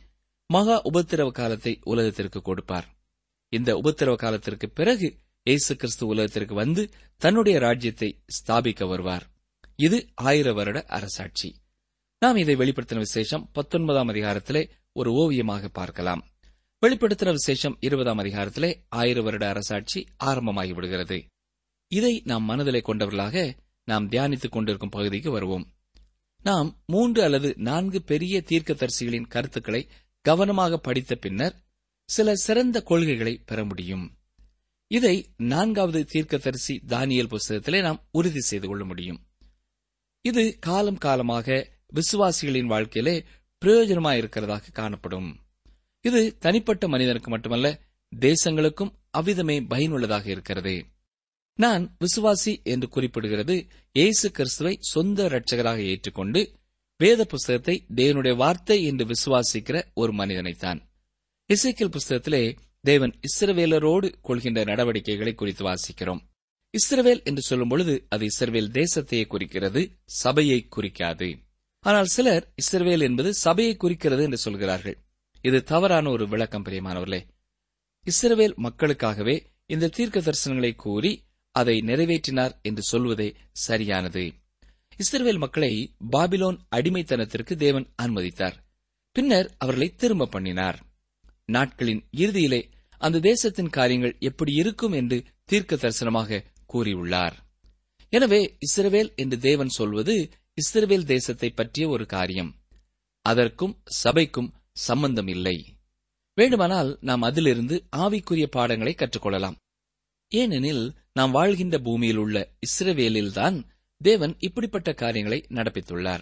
மகா 0.46 0.82
உபத்திரவ 0.82 1.30
காலத்தை 1.30 1.80
உலகத்திற்கு 1.82 2.42
கொடுப்பார். 2.42 2.88
இந்த 3.54 3.70
உபத்திரவ 3.84 4.14
காலத்திற்கு 4.14 4.66
பிறகு 4.70 5.08
இயேசு 5.42 5.76
கிறிஸ்து 5.76 6.06
உலகத்திற்கு 6.06 6.54
வந்து 6.54 6.82
தன்னுடைய 7.16 7.58
ராஜ்யத்தை 7.58 8.08
ஸ்தாபிக்க 8.36 8.88
வருவார். 8.88 9.24
இது 9.76 10.08
ஆயிர 10.14 10.52
வருட 10.52 10.84
அரசாட்சி. 10.98 11.48
நாம் 12.18 12.36
இதை 12.36 12.54
வெளிப்படுத்தின 12.56 13.02
விசேஷம் 13.06 13.48
பத்தொன்பதாம் 13.52 14.08
அதிகாரத்திலே 14.08 14.62
ஒரு 14.92 15.12
ஓவியமாக 15.12 15.68
பார்க்கலாம். 15.68 16.22
வெளிப்படுத்தின 16.82 17.30
விசேஷம் 17.30 17.76
இருபதாம் 17.80 18.18
அதிகாரத்திலே 18.18 18.70
ஆயிர 18.88 19.22
வருட 19.22 19.48
அரசாட்சி 19.48 20.00
ஆரம்பமாகி 20.24 20.72
விடுகிறது. 20.72 21.18
இதை 21.92 22.22
நாம் 22.24 22.42
மனதிலே 22.42 22.80
கொண்டவர்களாக 22.80 23.36
நாம் 23.84 24.08
தியானித்துக் 24.08 24.54
கொண்டிருக்கும் 24.56 24.94
பகுதிக்கு 24.96 25.30
வருவோம். 25.30 25.66
நாம் 26.40 26.68
மூன்று 26.86 27.22
அல்லது 27.22 27.54
நான்கு 27.56 28.02
பெரிய 28.02 28.42
தீர்க்கதரிசிகளின் 28.50 29.30
கருத்துக்களை 29.34 29.88
கவனமாக 30.24 30.78
படித்த 30.78 31.14
பின்னர் 31.14 31.54
சில 32.14 32.34
சிறந்த 32.46 32.78
கொள்கைகளை 32.82 33.34
பெற 33.50 33.64
முடியும். 33.64 34.04
இதை 34.90 35.14
நான்காவது 35.52 36.00
தீர்க்கதரிசி 36.04 36.74
தானியல் 36.88 37.30
புஸ்தகத்திலே 37.32 37.78
நாம் 37.82 38.02
உறுதி 38.10 38.42
செய்து 38.48 38.66
கொள்ள 38.68 38.84
முடியும். 38.84 39.20
இது 40.24 40.42
காலம் 40.58 41.00
காலமாக 41.04 41.46
விசுவாசிகளின் 41.94 42.70
வாழ்க்கையிலே 42.72 43.16
பிரயோஜனமாயிருக்கிறதாக 43.62 44.72
காணப்படும். 44.72 45.30
இது 46.04 46.20
தனிப்பட்ட 46.38 46.84
மனிதனுக்கு 46.88 47.30
மட்டுமல்ல 47.30 47.68
தேசங்களுக்கும் 48.12 48.94
அவ்விதமே 49.10 49.56
பயனுள்ளதாக 49.72 50.26
இருக்கிறது. 50.30 50.74
நான் 51.58 51.84
விசுவாசி 52.04 52.52
என்று 52.72 52.86
குறிப்பிடுகிறது 52.88 53.56
இயேசு 53.96 54.26
கிறிஸ்துவை 54.30 54.74
சொந்த 54.92 55.28
இரட்சகராக 55.28 55.80
ஏற்றுக்கொண்டு 55.92 56.40
வேத 57.00 57.24
புஸ்தகத்தை 57.24 57.74
தேவனுடைய 57.94 58.34
வார்த்தை 58.36 58.78
என்று 58.84 59.04
விசுவாசிக்கிற 59.04 59.78
ஒரு 59.94 60.12
மனிதனைத்தான். 60.12 60.80
இசைக்கல் 61.52 61.96
புஸ்தகத்திலே 61.96 62.56
தேவன் 62.80 63.20
இஸ்ரவேலரோடு 63.20 64.14
கொள்கின்ற 64.22 64.64
நடவடிக்கைகளை 64.64 65.34
குறித்து 65.34 65.64
வாசிக்கிறோம். 65.64 66.20
இஸ்ரவேல் 66.74 67.24
என்று 67.24 67.42
சொல்லும் 67.42 67.68
பொழுது 67.68 68.06
அது 68.08 68.26
இஸ்ரவேல் 68.26 68.68
தேசத்தையே 68.72 69.26
குறிக்கிறது 69.26 69.90
சபையை 70.04 70.66
குறிக்காது. 70.68 71.38
ஆனால் 71.80 72.04
சிலர் 72.04 72.54
இஸ்ரவேல் 72.62 73.00
என்பது 73.00 73.34
சபையை 73.34 73.76
குறிக்கிறது 73.76 74.22
என்று 74.22 74.36
சொல்கிறார்கள். 74.36 74.98
இது 75.42 75.62
தவறான 75.62 76.10
ஒரு 76.10 76.28
விளக்கம் 76.28 76.64
பிரியமானவர்களே. 76.64 77.26
இஸ்ரவேல் 78.06 78.54
மக்களுக்காகவே 78.56 79.46
இந்த 79.66 79.88
தீர்க்க 79.88 80.20
தரிசனங்களை 80.20 80.74
கூறி 80.74 81.24
அதை 81.50 81.80
நிறைவேற்றினார் 81.80 82.60
என்று 82.62 82.82
சொல்வதே 82.82 83.34
சரியானது. 83.52 84.32
இஸ்ரவேல் 84.96 85.38
மக்களை 85.38 85.96
பாபிலோன் 86.10 86.58
அடிமைத்தனத்திற்கு 86.76 87.54
தேவன் 87.56 87.94
அனுமதித்தார். 88.02 88.54
பின்னர் 89.12 89.54
அவர்களை 89.58 89.94
திரும்ப 89.94 90.26
பண்ணினார். 90.26 90.90
நாட்களின் 91.44 92.08
இறுதியிலே 92.16 92.70
அந்த 92.98 93.20
தேசத்தின் 93.20 93.68
காரியங்கள் 93.68 94.16
எப்படி 94.18 94.52
இருக்கும் 94.52 94.92
என்று 94.92 95.24
தீர்க்க 95.44 95.76
தரிசனமாக 95.76 96.44
கூறியுள்ளார். 96.72 97.32
எனவே 98.08 98.56
இஸ்ரவேல் 98.58 99.14
என்று 99.14 99.38
தேவன் 99.38 99.68
சொல்வது 99.68 100.30
இஸ்ரவேல் 100.58 101.04
தேசத்தை 101.04 101.50
பற்றிய 101.50 101.88
ஒரு 101.88 102.06
காரியம். 102.06 102.56
அதற்கும் 103.22 103.82
சபைக்கும் 104.04 104.50
சம்பந்தம் 104.72 105.26
இல்லை. 105.26 105.78
வேண்டுமானால் 106.34 106.98
நாம் 107.00 107.22
அதிலிருந்து 107.22 107.84
ஆவிக்குரிய 107.96 108.46
பாடங்களை 108.46 108.94
கற்றுக்கொள்ளலாம். 108.94 109.56
ஏனெனில் 110.28 110.94
நாம் 111.12 111.30
வாழ்கின்ற 111.30 111.78
பூமியில் 111.78 112.16
உள்ள 112.16 112.48
இஸ்ரவேலில்தான் 112.66 113.64
தேவன் 113.96 114.36
இப்படிப்பட்ட 114.38 114.92
காரியங்களை 114.92 115.44
நடப்பித்துள்ளார். 115.48 116.20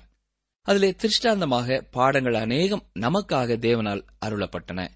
அதிலே 0.63 0.95
திருஷ்டாந்தமாக 0.95 1.81
பாடங்கள் 1.91 2.35
அநேகம் 2.35 2.91
நமக்காக 3.01 3.57
தேவனால் 3.57 4.07
அருளப்பட்டன. 4.27 4.89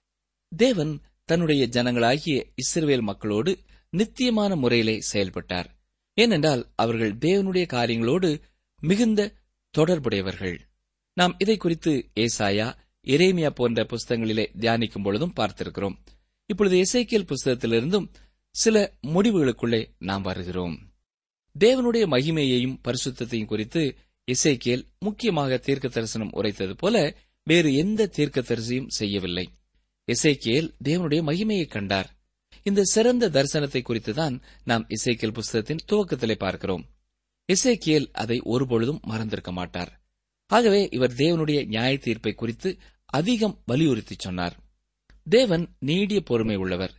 தேவன் 0.57 1.01
தன்னுடைய 1.25 1.69
ஜனங்களாகிய 1.71 2.45
இஸ்ரவேல் 2.55 3.01
மக்களோடு 3.01 3.59
நித்தியமான 3.91 4.57
முறையிலே 4.57 5.01
செயல்பட்டார். 5.01 5.79
ஏனென்றால் 6.15 6.73
அவர்கள் 6.75 7.13
தேவனுடைய 7.13 7.67
காரியங்களோடு 7.67 8.41
மிகுந்த 8.81 9.33
தொடர்புடையவர்கள். 9.79 10.59
நாம் 11.13 11.35
இதை 11.39 11.57
குறித்து 11.57 12.11
ஏசாயா 12.21 12.75
எரேமியா 13.07 13.51
போன்ற 13.51 13.85
புஸ்தகங்களிலே 13.85 14.47
தியானிக்கும் 14.61 15.03
பொழுதும் 15.03 15.33
பார்த்திருக்கிறோம். 15.37 15.97
இப்பொழுது 16.47 16.77
இசைக்கியல் 16.77 17.27
புஸ்தகத்திலிருந்தும் 17.31 18.09
சில 18.51 18.93
முடிவுகளுக்குள்ளே 19.03 19.95
நாம் 19.99 20.23
வருகிறோம். 20.23 20.79
தேவனுடைய 21.59 22.05
மகிமையையும் 22.07 22.79
பரிசுத்தையும் 22.85 23.45
குறித்து 23.45 23.97
இசைக்கியல் 24.33 24.85
முக்கியமாக 24.99 25.57
தீர்க்க 25.57 25.89
தரிசனம் 25.89 26.33
உரைத்தது 26.33 26.77
போல 26.77 27.17
வேறு 27.45 27.75
எந்த 27.75 28.07
தீர்க்க 28.07 28.41
தரிசியும் 28.41 28.89
செய்யவில்லை. 28.89 29.51
இசைக்கியல் 30.07 30.75
தேவனுடைய 30.85 31.21
மகிமையை 31.23 31.67
கண்டார். 31.67 32.17
இந்த 32.63 32.83
சிறந்த 32.83 33.29
தரிசனத்தை 33.29 33.83
குறித்துதான் 33.83 34.43
நாம் 34.65 34.87
இசைக்கியல் 34.89 35.33
புஸ்தகத்தின் 35.33 35.85
துவக்கத்திலே 35.93 36.35
பார்க்கிறோம். 36.35 36.85
இசைக்கியல் 37.53 38.09
அதை 38.13 38.41
ஒருபொழுதும் 38.45 39.01
மறந்திருக்க 39.03 39.53
மாட்டார். 39.53 40.01
ஆகவே 40.47 40.89
இவர் 40.91 41.13
தேவனுடைய 41.13 41.67
நியாய 41.67 41.99
தீர்ப்பை 41.99 42.33
குறித்து 42.33 42.79
அதிகம் 43.05 43.63
வலியுறுத்தி 43.67 44.15
சொன்னார். 44.19 44.57
தேவன் 45.29 45.77
நீடிய 45.79 46.21
பொறுமை 46.21 46.57
உள்ளவர். 46.57 46.95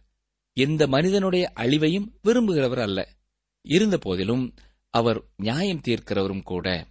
எந்த 0.54 0.88
மனிதனுடைய 0.88 1.54
அழிவையும் 1.56 2.08
விரும்புகிறவர் 2.24 2.82
அல்ல. 2.82 3.16
இருந்த 3.62 3.98
போதிலும் 3.98 4.54
அவர் 4.90 5.24
நியாயம் 5.36 5.82
தீர்க்கிறவரும் 5.88 6.44
கூட. 6.44 6.88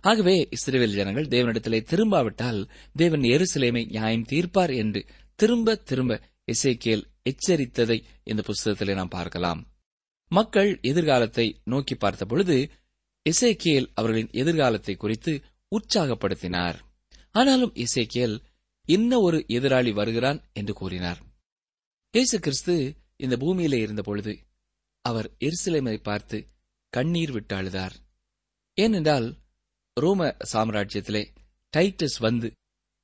ஆகவே 0.00 0.48
இஸ்ரேல் 0.50 0.94
ஜனங்கள் 0.94 1.26
தேவனிடத்திலே 1.26 1.80
திரும்பாவிட்டால் 1.90 2.68
தேவன் 2.94 3.20
எருசலேமை 3.20 3.84
நியாயம் 3.86 4.26
தீர்ப்பார் 4.28 4.76
என்று 4.76 5.06
திரும்ப 5.38 5.74
திரும்ப 5.88 6.12
இசைக்கேல் 6.52 7.04
எச்சரித்ததை 7.30 7.98
இந்த 8.24 8.42
புஸ்தகத்திலே 8.48 8.94
நாம் 8.94 9.08
பார்க்கலாம். 9.08 9.60
மக்கள் 10.30 10.70
எதிர்காலத்தை 10.80 11.46
நோக்கி 11.64 11.94
பார்த்த 11.94 12.24
பொழுது 12.24 12.56
இசைக்கேல் 13.26 13.86
அவர்களின் 13.94 14.30
எதிர்காலத்தை 14.32 14.94
குறித்து 14.96 15.32
உற்சாகப்படுத்தினார். 15.72 16.78
ஆனாலும் 17.30 17.74
இசைக்கேல் 17.74 18.36
இன்ன 18.88 19.20
ஒரு 19.20 19.38
எதிராளி 19.48 19.92
வருகிறான் 19.92 20.40
என்று 20.52 20.72
கூறினார். 20.72 21.20
இயேசு 22.14 22.36
கிறிஸ்து 22.40 22.74
இந்த 23.16 23.34
பூமியிலே 23.36 23.78
இருந்த 23.78 24.02
பொழுது 24.02 24.32
அவர் 25.04 25.28
எருசலேமை 25.38 25.96
பார்த்து 26.02 26.38
கண்ணீர் 26.92 27.32
விட்டு 27.32 27.54
அழுதார். 27.56 27.96
ஏனென்றால் 28.78 29.26
ரோம 29.96 30.36
சாம்ராஜ்யத்திலே 30.52 31.22
டைட்டஸ் 31.74 32.18
வந்து 32.18 32.48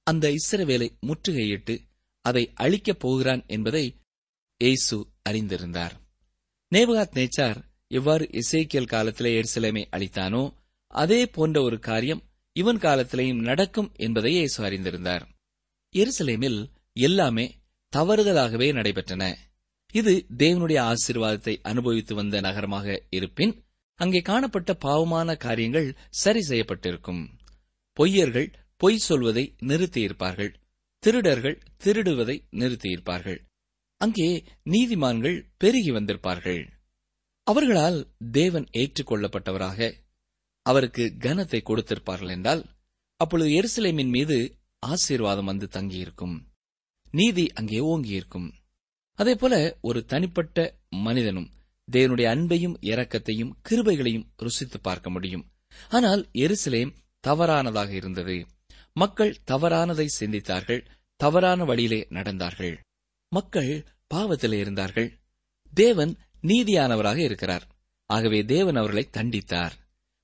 அந்த 0.07 0.27
இஸ்ரவேலை 0.39 0.89
முற்றுகையிட்டு 1.07 1.75
அதை 2.25 2.53
அழிக்கப் 2.55 3.01
போகிறான் 3.01 3.43
என்பதை 3.47 3.85
ஏசு 4.61 4.97
அறிந்திருந்தார். 5.29 5.95
நேவகாத் 6.75 7.17
நேச்சார் 7.19 7.59
எவ்வாறு 7.89 8.25
இசைக்கியல் 8.33 8.87
காலத்திலே 8.87 9.33
எருசலேமை 9.41 9.85
அளித்தானோ 9.97 10.43
அதே 10.87 11.27
போன்ற 11.27 11.63
ஒரு 11.63 11.79
காரியம் 11.79 12.23
இவன் 12.53 12.79
காலத்திலேயும் 12.79 13.43
நடக்கும் 13.43 13.93
என்பதை 13.95 14.33
இயேசு 14.33 14.65
அறிந்திருந்தார். 14.65 15.25
எருசலேமில் 15.93 16.61
எல்லாமே 16.93 17.47
தவறுதலாகவே 17.97 18.69
நடைபெற்றன. 18.73 19.37
இது 19.93 20.27
தேவனுடைய 20.37 20.79
ஆசீர்வாதத்தை 20.81 21.55
அனுபவித்து 21.63 22.15
வந்த 22.15 22.41
நகரமாக 22.41 23.03
இருப்பின் 23.11 23.55
அங்கே 23.95 24.21
காணப்பட்ட 24.21 24.75
பாவமான 24.75 25.37
காரியங்கள் 25.37 25.89
சரி 26.11 26.41
செய்யப்பட்டிருக்கும். 26.49 27.23
பொய்யர்கள் 27.97 28.49
பொய் 28.77 28.99
சொல்வதை 28.99 29.45
நிறுத்தியிருப்பார்கள். 29.63 30.53
திருடர்கள் 31.05 31.57
திருடுவதை 31.85 32.37
நிறுத்தியிருப்பார்கள். 32.51 33.39
அங்கே 34.01 34.29
நீதிமான்கள் 34.71 35.37
பெருகி 35.57 35.91
வந்திருப்பார்கள். 35.91 36.63
அவர்களால் 37.47 37.99
தேவன் 38.33 38.67
ஏற்றுக்கொள்ளப்பட்டவராக 38.73 39.91
அவருக்கு 40.67 41.05
கனத்தை 41.19 41.61
கொடுத்திருப்பார்கள் 41.61 42.29
என்றால் 42.29 42.63
அப்பொழுது 43.21 43.51
எருசலேமின் 43.51 44.09
மீது 44.09 44.37
ஆசீர்வாதம் 44.79 45.45
வந்து 45.45 45.67
தங்கியிருக்கும். 45.69 46.37
நீதி 47.11 47.45
அங்கே 47.53 47.81
ஓங்கியிருக்கும். 47.81 48.49
அதேபோல 49.19 49.55
ஒரு 49.81 50.05
தனிப்பட்ட 50.05 50.59
மனிதனும் 51.07 51.51
தேவனுடைய 51.89 52.27
அன்பையும் 52.35 52.77
இரக்கத்தையும் 52.93 53.55
கிருபைகளையும் 53.69 54.27
ருசித்து 54.37 54.81
பார்க்க 54.81 55.11
முடியும். 55.11 55.45
ஆனால் 55.89 56.23
எருசலேம் 56.45 56.93
தவறானதாக 57.25 57.91
இருந்தது. 57.91 58.37
மக்கள் 58.95 59.37
தவறானதை 59.51 60.07
சிந்தித்தார்கள் 60.21 60.87
தவறான 61.17 61.65
வழியிலே 61.65 62.07
நடந்தார்கள். 62.11 62.77
மக்கள் 63.29 63.87
பாவத்திலே 64.15 64.53
இருந்தார்கள். 64.53 65.21
தேவன் 65.75 66.17
நீதியானவராக 66.43 67.17
இருக்கிறார். 67.17 67.77
ஆகவே 68.07 68.45
தேவன் 68.45 68.77
அவர்களை 68.77 69.09
தண்டித்தார். 69.13 69.71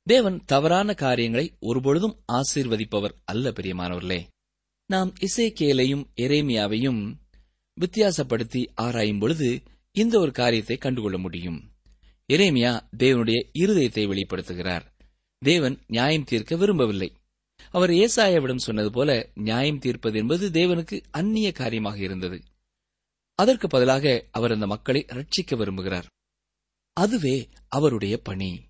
தேவன் 0.02 0.42
தவறான 0.44 0.94
காரியங்களை 0.94 1.56
ஒருபொழுதும் 1.60 2.24
ஆசீர்வதிப்பவர் 2.32 3.14
அல்ல 3.24 3.50
பிரியமானவர்களே. 3.50 4.26
நாம் 4.86 5.12
இசைக்கேலையும் 5.20 6.04
எரேமியாவையும் 6.16 7.14
வித்தியாசப்படுத்தி 7.80 8.66
ஆராயும் 8.74 9.18
பொழுது 9.18 9.62
இந்த 9.92 10.18
ஒரு 10.18 10.30
காரியத்தை 10.30 10.76
கண்டுகொள்ள 10.76 11.18
முடியும். 11.18 11.72
எரேமியா 12.32 12.80
தேவனுடைய 12.96 13.50
இருதயத்தை 13.58 14.06
வெளிப்படுத்துகிறார். 14.06 14.86
தேவன் 15.38 15.78
நியாயம் 15.86 16.24
தீர்க்க 16.24 16.56
விரும்பவில்லை. 16.56 17.12
அவர் 17.70 17.90
ஏசாயாவிடம் 17.90 18.56
சொன்னது 18.56 18.90
போல 18.90 19.30
நியாயம் 19.34 19.78
தீர்ப்பது 19.78 20.18
என்பது 20.18 20.48
தேவனுக்கு 20.48 21.02
அந்நிய 21.10 21.52
காரியமாக 21.52 21.98
இருந்தது. 21.98 22.42
அதற்கு 23.34 23.68
பதிலாக 23.68 24.26
அவர் 24.30 24.52
அந்த 24.52 24.66
மக்களை 24.66 25.04
ரட்சிக்க 25.08 25.56
விரும்புகிறார். 25.56 26.04
அதுவே 26.92 27.48
அவருடைய 27.68 28.18
பணி. 28.18 28.68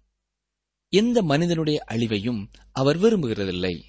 எந்த 0.89 1.23
மனிதனுடைய 1.23 1.85
அழிவையும் 1.91 2.47
அவர் 2.73 2.99
விரும்புகிறதில்லை. 2.99 3.83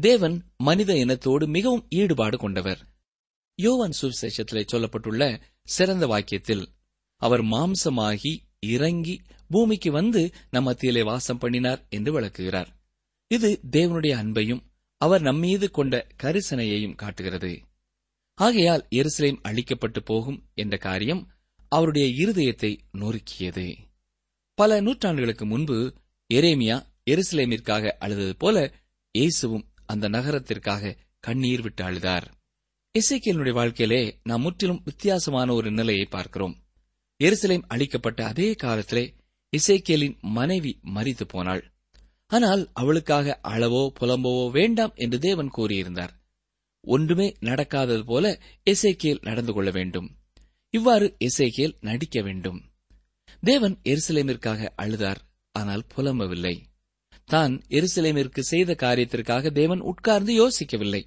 தேவன் 0.00 0.44
மனித 0.56 0.94
இனத்தோடு 0.94 1.46
மிகவும் 1.46 1.86
ஈடுபாடு 1.88 2.38
கொண்டவர். 2.38 2.80
யோவான் 3.54 3.92
சுவிசேஷத்திலே 4.02 4.64
சொல்லப்பட்டுள்ள 4.72 5.40
சிறந்த 5.62 6.06
வாக்கியத்தில் 6.06 6.66
அவர் 7.16 7.42
மாம்சமாகி 7.42 8.36
இறங்கி 8.60 9.22
பூமிக்கு 9.48 9.92
வந்து 9.92 10.30
நம் 10.50 10.64
மத்தியிலே 10.64 11.02
வாசம் 11.02 11.38
பண்ணினார் 11.38 11.86
என்று 11.88 12.12
விளக்குகிறார். 12.12 12.76
இது 13.28 13.60
தேவனுடைய 13.70 14.12
அன்பையும் 14.22 14.60
அவர் 14.98 15.20
நம்மீது 15.20 15.70
கொண்ட 15.70 16.06
கரிசனையையும் 16.22 16.94
காட்டுகிறது. 16.94 17.60
ஆகையால் 18.34 18.86
எருசலேம் 18.90 19.40
அழிக்கப்பட்டு 19.42 19.98
போகும் 20.04 20.48
என்ற 20.54 20.76
காரியம் 20.76 21.30
அவருடைய 21.68 22.26
இருதயத்தை 22.26 22.78
நொறுக்கியது. 22.98 23.76
பல 24.54 24.80
நூற்றாண்டுகளுக்கு 24.80 25.44
முன்பு 25.44 25.94
எரேமியா 26.34 26.86
எருசலேமிற்காக 27.10 27.92
அழுதது 27.98 28.36
போல 28.36 28.72
இயேசுவும் 29.10 29.68
அந்த 29.86 30.08
நகரத்திற்காக 30.08 30.96
கண்ணீர் 31.20 31.62
விட்டு 31.62 31.84
அழுதார். 31.84 32.26
இசைக்கியலுடைய 32.98 33.52
வாழ்க்கையிலே 33.52 34.20
நாம் 34.22 34.40
முற்றிலும் 34.40 34.82
வித்தியாசமான 34.84 35.52
ஒரு 35.52 35.70
நிலையை 35.70 36.04
பார்க்கிறோம். 36.04 36.66
எருசலேம் 37.24 37.62
அழிக்கப்பட்ட 37.68 38.24
அதே 38.24 38.52
காலத்திலே 38.52 39.14
இசைக்கியலின் 39.56 40.18
மனைவி 40.20 40.80
மறித்து 40.94 41.22
போனாள். 41.28 41.75
ஆனால் 42.30 42.62
அவளுக்காக 42.72 43.40
அளவோ 43.42 43.82
புலம்பவோ 43.98 44.50
வேண்டாம் 44.50 44.94
என்று 44.94 45.18
தேவன் 45.18 45.50
கூறியிருந்தார். 45.56 46.12
ஒன்றுமே 46.84 47.36
நடக்காதது 47.40 48.02
போல 48.04 48.24
எசேக்கியல் 48.66 49.22
நடந்து 49.22 49.52
கொள்ள 49.52 49.70
வேண்டும். 49.70 50.08
இவ்வாறு 50.70 51.16
எசேக்கியல் 51.18 51.76
நடிக்க 51.80 52.22
வேண்டும். 52.22 52.58
தேவன் 53.42 53.76
எருசலேமிற்காக 53.82 54.70
அழுதார் 54.76 55.20
ஆனால் 55.52 55.84
புலம்பவில்லை. 55.96 56.54
தான் 57.24 57.54
எருசலேமிற்கு 57.68 58.38
செய்த 58.38 58.74
காரியத்திற்காக 58.74 59.50
தேவன் 59.50 59.80
உட்கார்ந்து 59.80 60.32
யோசிக்கவில்லை. 60.32 61.02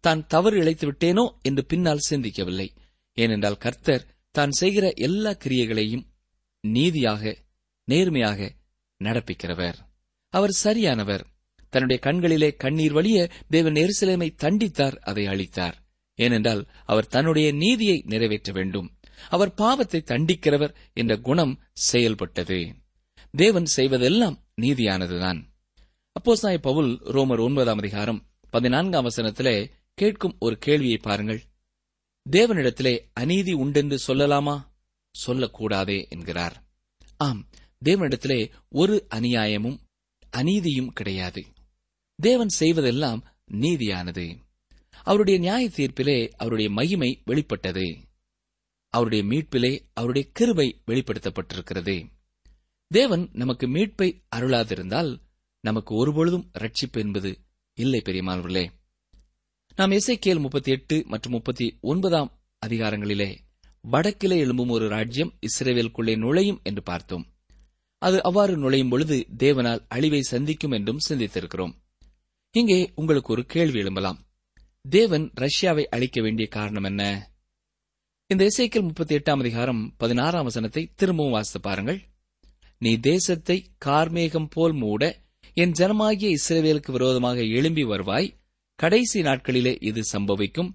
தான் 0.00 0.26
தவறு 0.26 0.56
இழைத்து 0.62 0.86
விட்டேனோ 0.90 1.24
என்று 1.42 1.62
பின்னால் 1.64 2.06
சிந்திக்கவில்லை. 2.10 2.68
ஏனென்றால் 3.14 3.58
கர்த்தர் 3.58 4.06
தான் 4.34 4.50
செய்கிற 4.50 4.86
எல்லா 4.96 5.32
கிரியைகளையும் 5.34 6.04
நீதியாக 6.64 7.34
நேர்மையாக 7.88 8.50
நடப்பிக்கிறவர். 9.00 9.78
அவர் 10.32 10.58
சரியானவர். 10.64 11.24
தன்னுடைய 11.70 12.02
கண்களிலே 12.02 12.54
கண்ணீர் 12.56 12.92
வழிய 12.92 13.30
தேவன் 13.48 13.72
எருசலேமை 13.72 14.34
தண்டித்தார் 14.42 14.96
அதை 14.96 15.26
அளித்தார் 15.26 15.76
ஏனென்றால் 16.14 16.66
அவர் 16.84 17.06
தன்னுடைய 17.06 17.52
நீதியை 17.52 18.02
நிறைவேற்ற 18.06 18.52
வேண்டும். 18.52 18.98
அவர் 19.28 19.54
பாவத்தை 19.54 20.02
தண்டிக்கிறவர் 20.06 20.74
என்ற 20.92 21.16
குணம் 21.16 21.60
செயல்பட்டது. 21.72 22.74
தேவன் 23.30 23.64
செய்வதெல்லாம் 23.76 24.36
நீதியானதுதான். 24.62 25.44
அப்போஸ்தாய 26.12 26.58
பவுல் 26.58 27.00
ரோமர் 27.04 27.40
ஒன்பதாம் 27.40 27.78
அதிகாரம் 27.78 28.26
பதினான்காம் 28.50 29.08
வசனத்திலே 29.08 29.70
கேட்கும் 29.94 30.36
ஒரு 30.38 30.58
கேள்வியை 30.58 30.96
பாருங்கள். 30.96 31.42
தேவனிடத்திலே 32.30 32.98
அநீதி 33.12 33.52
உண்டென்று 33.52 33.98
சொல்லலாமா? 34.06 34.64
சொல்லக்கூடாதே 35.26 36.08
என்கிறார். 36.08 36.62
ஆம் 37.16 37.48
தேவனிடத்திலே 37.84 38.50
ஒரு 38.68 39.06
அநியாயமும் 39.14 39.78
அநீதியும் 40.36 40.92
கிடையாது. 40.92 41.44
தேவன் 42.16 42.48
செய்வதெல்லாம் 42.60 43.20
நீதியானது. 43.50 44.36
அவருடைய 45.02 45.38
நியாய 45.38 45.68
தீர்ப்பிலே 45.68 46.28
அவருடைய 46.36 46.70
மகிமை 46.70 47.22
வெளிப்பட்டது. 47.24 47.98
அவருடைய 48.88 49.24
மீட்பிலே 49.24 49.80
அவருடைய 49.92 50.28
கிருபை 50.32 50.82
வெளிப்படுத்தப்பட்டிருக்கிறது. 50.86 52.06
தேவன் 52.86 53.28
நமக்கு 53.32 53.68
மீட்பை 53.68 54.22
அருளாதிருந்தால் 54.36 55.18
நமக்கு 55.60 55.94
ஒருபொழுதும் 55.94 56.50
ரட்சிப்பு 56.58 56.92
என்பது 56.92 57.38
இல்லை 57.74 58.02
பெரியமானவர்களே. 58.04 58.68
நாம் 59.76 59.90
இசைக்கேல் 59.90 60.40
முப்பத்தி 60.40 60.72
எட்டு 60.72 61.04
மற்றும் 61.06 61.32
முப்பத்தி 61.32 61.78
ஒன்பதாம் 61.80 62.42
அதிகாரங்களிலே 62.66 63.36
வடக்கிலே 63.90 64.36
எழும்பும் 64.44 64.70
ஒரு 64.70 64.88
ராஜ்யம் 64.88 65.38
இஸ்ரேவேலுக்குள்ளே 65.40 66.16
நுழையும் 66.16 66.60
என்று 66.62 66.82
பார்த்தோம். 66.82 67.31
அது 68.02 68.18
அவ்வாறு 68.22 68.54
நுழையும் 68.56 68.88
பொழுது 68.88 69.16
தேவனால் 69.38 69.82
அழிவை 69.88 70.20
சந்திக்கும் 70.20 70.70
என்றும் 70.70 71.04
சிந்தித்திருக்கிறோம். 71.08 71.74
இங்கே 72.54 72.78
உங்களுக்கு 72.94 73.32
ஒரு 73.32 73.42
கேள்வி 73.46 73.78
எழும்பலாம். 73.82 74.18
தேவன் 74.84 75.26
ரஷ்யாவை 75.40 75.84
அழிக்க 75.84 76.20
வேண்டிய 76.22 76.46
காரணம் 76.48 76.84
என்ன? 76.84 77.02
இந்த 78.30 78.42
இசைக்கல் 78.50 78.86
முப்பத்தி 78.88 79.14
எட்டாம் 79.16 79.42
அதிகாரம் 79.44 79.82
பதினாறாம் 79.96 80.44
வசனத்தை 80.44 80.82
திரும்பவும் 80.94 81.32
வாசித்து 81.32 81.60
பாருங்கள். 81.60 82.00
நீ 82.80 82.92
தேசத்தை 83.00 83.56
கார்மேகம் 83.84 84.50
போல் 84.50 84.72
மூட 84.72 85.02
என் 85.54 85.74
ஜனமாகிய 85.78 86.28
இஸ்ரேவேலுக்கு 86.38 86.90
விரோதமாக 86.90 87.38
எழும்பி 87.58 87.84
வருவாய். 87.84 88.28
கடைசி 88.78 89.20
நாட்களிலே 89.22 89.74
இது 89.80 90.02
சம்பவிக்கும். 90.12 90.70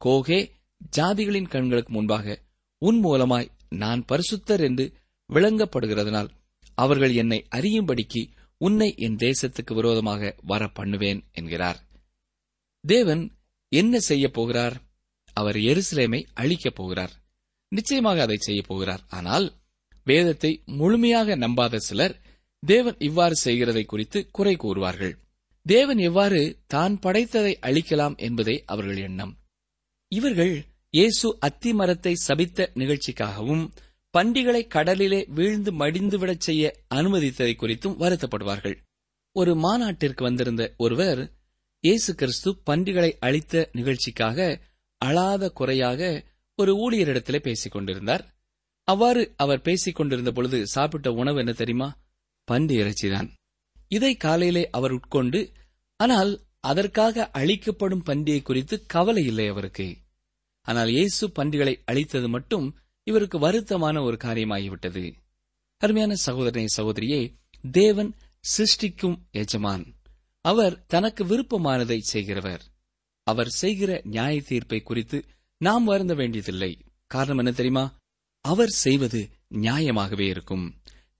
கோகே 0.00 0.40
ஜாதிகளின் 0.96 1.48
கண்களுக்கு 1.48 1.92
முன்பாக 1.92 2.36
உன் 2.82 2.98
மூலமாய் 3.04 3.52
நான் 3.68 4.02
பரிசுத்தர் 4.12 4.62
என்று 4.64 4.84
விளங்கப்படுகிறதனால் 5.30 6.28
அவர்கள் 6.78 7.14
என்னை 7.14 7.38
அறியும்படிக்கு 7.56 8.22
உன்னை 8.60 8.88
என் 8.96 9.16
தேசத்துக்கு 9.16 9.72
விரோதமாக 9.74 10.30
வர 10.42 10.62
பண்ணுவேன் 10.68 11.20
என்கிறார். 11.32 11.78
தேவன் 12.84 13.22
என்ன 13.72 13.94
செய்யப் 14.08 14.32
போகிறார்? 14.32 14.76
அவர் 15.36 15.58
எருசலேமை 15.70 16.20
அழிக்கப் 16.34 16.74
போகிறார். 16.74 17.14
நிச்சயமாக 17.72 18.22
அதை 18.22 18.36
செய்யப் 18.36 18.68
போகிறார். 18.68 19.02
ஆனால் 19.08 19.46
வேதத்தை 20.04 20.52
முழுமையாக 20.80 21.36
நம்பாத 21.36 21.76
சிலர் 21.88 22.14
தேவன் 22.62 22.96
இவ்வாறு 22.98 23.36
செய்கிறதை 23.36 23.84
குறித்து 23.84 24.18
குறை 24.30 24.54
கூறுவார்கள். 24.56 25.14
தேவன் 25.66 26.00
எவ்வாறு 26.08 26.40
தான் 26.66 26.94
படைத்ததை 27.02 27.52
அழிக்கலாம் 27.68 28.16
என்பதே 28.16 28.56
அவர்கள் 28.66 29.00
எண்ணம். 29.08 29.34
இவர்கள் 30.12 30.54
இயேசு 30.94 31.28
அத்தி 31.40 31.70
மரத்தை 31.72 32.14
சபித்த 32.26 32.70
நிகழ்ச்சிக்காகவும் 32.74 33.64
பண்டிகளை 34.14 34.66
கடலிலே 34.66 35.24
வீழ்ந்து 35.28 35.70
மடிந்துவிடச் 35.72 36.44
செய்ய 36.46 36.80
அனுமதித்ததை 36.94 37.54
குறித்தும் 37.56 37.98
வருத்தப்படுவார்கள். 38.02 38.76
ஒரு 39.36 39.54
மாநாட்டிற்கு 39.54 40.22
வந்திருந்த 40.24 40.74
ஒருவர் 40.76 41.20
இயேசு 41.84 42.14
கிறிஸ்து 42.14 42.50
பண்டிகளை 42.66 43.10
அழித்த 43.18 43.68
நிகழ்ச்சிக்காக 43.72 44.38
அழாத 45.00 45.50
குறையாக 45.50 46.00
ஒரு 46.58 46.72
ஊழியரிடத்திலே 46.74 47.40
பேசிக் 47.42 47.72
கொண்டிருந்தார். 47.72 48.24
அவ்வாறு 48.88 49.22
அவர் 49.36 49.60
பேசிக் 49.60 49.94
கொண்டிருந்த 49.94 50.30
பொழுது 50.32 50.66
சாப்பிட்ட 50.66 51.12
உணவு 51.12 51.38
என்ன 51.38 51.52
தெரியுமா? 51.52 51.88
பண்டி 52.48 52.74
இறைச்சிதான். 52.76 53.28
இதை 53.88 54.12
காலையிலே 54.16 54.64
அவர் 54.70 54.92
உட்கொண்டு 54.92 55.40
ஆனால் 55.96 56.32
அதற்காக 56.60 57.30
அழிக்கப்படும் 57.30 58.04
பண்டிகை 58.06 58.42
குறித்து 58.42 58.86
கவலை 58.86 59.24
இல்லை 59.24 59.48
அவருக்கு. 59.48 59.88
ஆனால் 60.60 60.88
இயேசு 60.88 61.24
பண்டிகளை 61.30 61.74
அழித்தது 61.84 62.28
மட்டும் 62.28 62.66
இவருக்கு 63.08 63.38
வருத்தமான 63.38 64.02
ஒரு 64.02 64.16
காரியமாகிவிட்டது. 64.24 65.12
அருமையான 65.76 66.14
சகோதரனை 66.14 66.66
சகோதரியே 66.76 67.20
தேவன் 67.70 68.10
சிருஷ்டிக்கும் 68.44 69.16
எஜமான். 69.30 69.84
அவர் 70.44 70.74
தனக்கு 70.86 71.22
விருப்பமானதை 71.24 71.98
செய்கிறவர். 71.98 72.62
அவர் 73.22 73.48
செய்கிற 73.48 74.00
நியாய 74.04 74.40
தீர்ப்பை 74.40 74.80
குறித்து 74.80 75.18
நாம் 75.56 75.84
வருந்த 75.84 76.14
வேண்டியதில்லை. 76.14 76.72
காரணம் 77.06 77.36
என்ன 77.36 77.50
தெரியுமா? 77.50 77.84
அவர் 78.44 78.68
செய்வது 78.68 79.20
நியாயமாகவே 79.54 80.26
இருக்கும். 80.28 80.66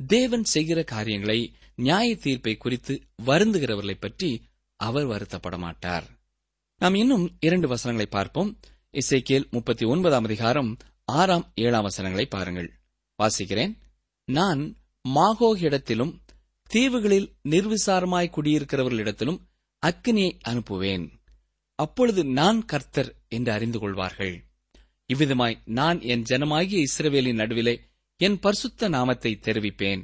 தேவன் 0.06 0.44
செய்கிற 0.44 0.82
காரியங்களை 0.82 1.40
நியாய 1.74 2.16
தீர்ப்பை 2.16 2.56
குறித்து 2.56 2.94
வருந்துகிறவர்களை 3.26 3.96
பற்றி 4.00 4.30
அவர் 4.76 5.06
வருத்தப்பட 5.06 5.58
மாட்டார் 5.58 6.06
நாம் 6.78 6.94
இன்னும் 6.94 7.36
இரண்டு 7.40 7.68
வசனங்களை 7.68 8.10
பார்ப்போம். 8.10 8.50
இசைக்கேல் 8.92 9.50
முப்பத்தி 9.50 9.84
ஒன்பதாம் 9.86 10.24
அதிகாரம் 10.24 10.76
ஆறாம் 11.08 11.52
ஏழாம் 11.54 11.82
வசனங்களை 11.82 12.26
பாருங்கள். 12.26 12.72
வாசிக்கிறேன். 13.18 13.74
நான் 14.24 14.76
மாகோகிடத்திலும் 15.08 16.20
தீவுகளில் 16.62 17.34
நிர்விசாரமாய் 17.48 18.32
குடியிருக்கிறவர்களிடத்திலும் 18.36 19.38
அக்கினியை 19.86 20.38
அனுப்புவேன். 20.48 21.12
அப்பொழுது 21.74 22.24
நான் 22.24 22.64
கர்த்தர் 22.64 23.14
என்று 23.28 23.52
அறிந்து 23.52 23.78
கொள்வார்கள். 23.78 24.44
இவ்விதமாய் 25.12 25.58
நான் 25.64 26.00
என் 26.00 26.22
ஜனமாகிய 26.22 26.84
இஸ்ரவேலின் 26.84 27.34
நடுவிலே 27.34 27.80
என் 28.16 28.38
பரிசுத்த 28.38 28.88
நாமத்தை 28.88 29.38
தெரிவிப்பேன். 29.42 30.02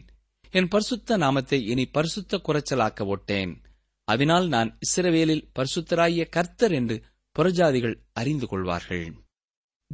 என் 0.50 0.68
பரிசுத்த 0.68 1.16
நாமத்தை 1.16 1.64
இனி 1.64 1.86
பரிசுத்த 1.86 2.36
குறைச்சலாக்க 2.36 3.06
ஒட்டேன் 3.06 3.62
அதனால் 4.04 4.48
நான் 4.48 4.78
இஸ்ரவேலில் 4.78 5.44
பரிசுத்தராகிய 5.54 6.28
கர்த்தர் 6.28 6.72
என்று 6.72 7.02
புறஜாதிகள் 7.38 7.96
அறிந்து 8.12 8.46
கொள்வார்கள். 8.46 9.14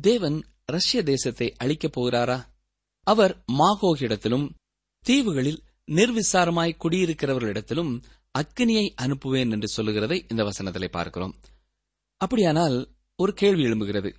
தேவன் 0.01 0.44
ரஷ்ய 0.70 1.02
தேசத்தை 1.02 1.54
அழிக்கப் 1.59 2.00
போகிறாரா? 2.00 2.44
அவர் 3.02 3.44
மாகோகிடத்திலும் 3.52 4.50
தீவுகளில் 5.06 5.62
நிர்விசாரமாய் 5.87 6.78
குடியிருக்கிறவர்களிடத்திலும் 6.85 8.02
அக்கினியை 8.38 8.94
அனுப்புவேன் 9.02 9.50
என்று 9.50 9.68
சொல்லுகிறதை 9.68 10.26
இந்த 10.28 10.44
வசனத்திலே 10.44 10.88
பார்க்கிறோம். 10.88 11.37
அப்படியானால் 12.16 12.88
ஒரு 13.16 13.33
கேள்வி 13.33 13.62
எழும்புகிறது. 13.62 14.14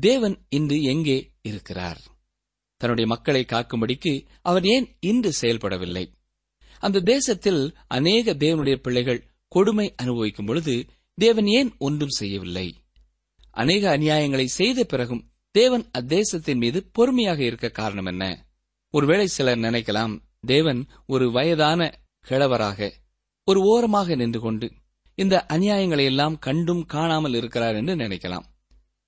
தேவன் 0.00 0.46
இன்று 0.48 0.82
எங்கே 0.82 1.30
இருக்கிறார்? 1.42 2.00
தன்னுடைய 2.76 3.10
மக்களை 3.10 3.44
காக்கும்படிக்கு 3.48 4.26
அவர் 4.42 4.64
ஏன் 4.64 4.96
இன்று 5.00 5.32
செயல்படவில்லை? 5.32 6.12
அந்த 6.78 7.00
தேசத்தில் 7.00 7.76
அநேக 7.86 8.34
தேவனுடைய 8.34 8.76
பிள்ளைகள் 8.76 9.26
கொடுமை 9.48 9.94
அனுபவிக்கும் 9.96 10.46
பொழுது 10.46 10.86
தேவன் 11.14 11.46
ஏன் 11.46 11.74
ஒன்றும் 11.78 12.08
செய்யவில்லை? 12.08 12.74
அநேக 13.50 13.98
அநியாயங்களை 13.98 14.44
செய்த 14.44 14.84
பிறகும் 14.84 15.29
தேவன் 15.50 15.90
அத்தேசத்தின் 15.98 16.56
மீது 16.56 16.88
பொறுமையாக 16.92 17.42
இருக்க 17.42 17.68
காரணம் 17.68 18.04
என்ன? 18.04 18.46
ஒருவேளை 18.90 19.26
சிலர் 19.26 19.58
நினைக்கலாம் 19.58 20.20
தேவன் 20.40 20.86
ஒரு 21.06 21.30
வயதான 21.30 21.90
கிழவராக 22.28 22.90
ஒரு 23.44 23.60
ஓரமாக 23.60 24.14
நின்று 24.14 24.40
கொண்டு 24.40 24.72
இந்த 25.14 25.46
அநியாயங்களை 25.48 26.04
எல்லாம் 26.04 26.38
கண்டும் 26.38 26.84
காணாமல் 26.84 27.34
இருக்கிறார் 27.34 27.74
என்று 27.74 27.96
நினைக்கலாம். 27.96 28.46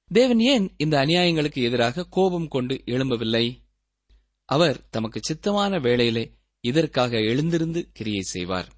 தேவன் 0.06 0.40
ஏன் 0.40 0.74
இந்த 0.76 1.04
அநியாயங்களுக்கு 1.06 1.62
எதிராக 1.62 2.06
கோபம் 2.10 2.48
கொண்டு 2.48 2.82
எழும்பவில்லை? 2.86 3.58
அவர் 4.44 4.88
தமக்கு 4.90 5.20
சித்தமான 5.20 5.80
வேளையிலே 5.80 6.32
இதற்காக 6.60 7.18
எழுந்திருந்து 7.18 7.90
கிரியை 7.92 8.20
செய்வார். 8.20 8.68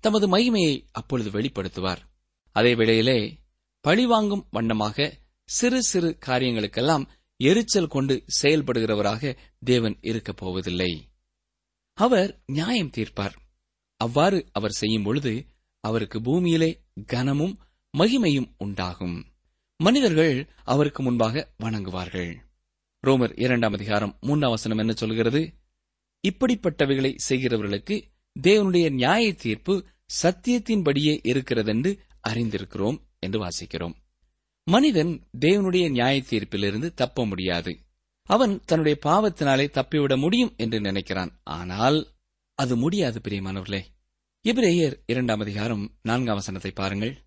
தமது 0.00 0.28
மகிமையை 0.28 0.82
அப்பொழுது 0.92 1.30
வெளிப்படுத்துவார். 1.30 2.02
அதே 2.52 2.74
வேளையிலே 2.74 3.38
பழிவாங்கும் 3.80 4.46
வண்ணமாக 4.50 5.22
சிறு 5.44 5.82
சிறு 5.82 6.18
காரியங்களுக்கெல்லாம் 6.26 7.08
எரிச்சல் 7.36 7.86
கொண்டு 7.86 8.24
செயல்படுகிறவராக 8.42 9.36
தேவன் 9.58 9.98
இருக்கப் 10.00 10.36
போவதில்லை. 10.36 11.10
அவர் 11.94 12.42
நியாயம் 12.46 12.90
தீர்ப்பார். 12.90 13.36
அவ்வாறு 13.96 14.46
அவர் 14.52 14.70
செய்யும் 14.70 15.02
பொழுது 15.02 15.46
அவருக்கு 15.80 16.22
பூமியிலே 16.22 16.84
கனமும் 17.06 17.58
மகிமையும் 17.98 18.54
உண்டாகும். 18.58 19.24
மனிதர்கள் 19.76 20.48
அவருக்கு 20.64 21.02
முன்பாக 21.02 21.54
வணங்குவார்கள். 21.62 22.36
ரோமர் 23.06 23.40
இரண்டாம் 23.42 23.72
அதிகாரம் 23.72 24.18
மூன்றாம் 24.20 24.50
வசனம் 24.50 24.78
என்ன 24.78 24.92
சொல்கிறது? 24.92 25.52
இப்படிப்பட்டவைகளை 26.28 27.16
செய்கிறவர்களுக்கு 27.28 28.02
தேவனுடைய 28.42 28.90
நியாய 28.90 29.34
தீர்ப்பு 29.34 29.84
சத்தியத்தின்படியே 30.22 31.18
இருக்கிறதென்று 31.22 32.00
அறிந்திருக்கிறோம் 32.28 32.98
என்று 33.18 33.48
வாசிக்கிறோம். 33.48 34.02
மனிதன் 34.64 35.26
தேவனுடைய 35.40 35.90
நியாய 35.90 36.22
தீர்ப்பிலிருந்து 36.30 36.94
தப்ப 36.94 37.26
முடியாது. 37.26 37.78
அவன் 38.22 38.60
தன்னுடைய 38.64 38.98
பாவத்தினாலே 39.04 39.70
தப்பிவிட 39.70 40.16
முடியும் 40.16 40.54
என்று 40.56 40.80
நினைக்கிறான். 40.80 41.30
ஆனால் 41.44 42.12
அது 42.54 42.76
முடியாது 42.76 43.20
பிரியமானவர்களே. 43.28 43.84
இப்ரேயர் 44.42 44.96
இரண்டாம் 45.06 45.40
அதிகாரம் 45.40 45.92
நான்காம் 46.02 46.34
வசனத்தை 46.34 46.70
பாருங்கள். 46.70 47.18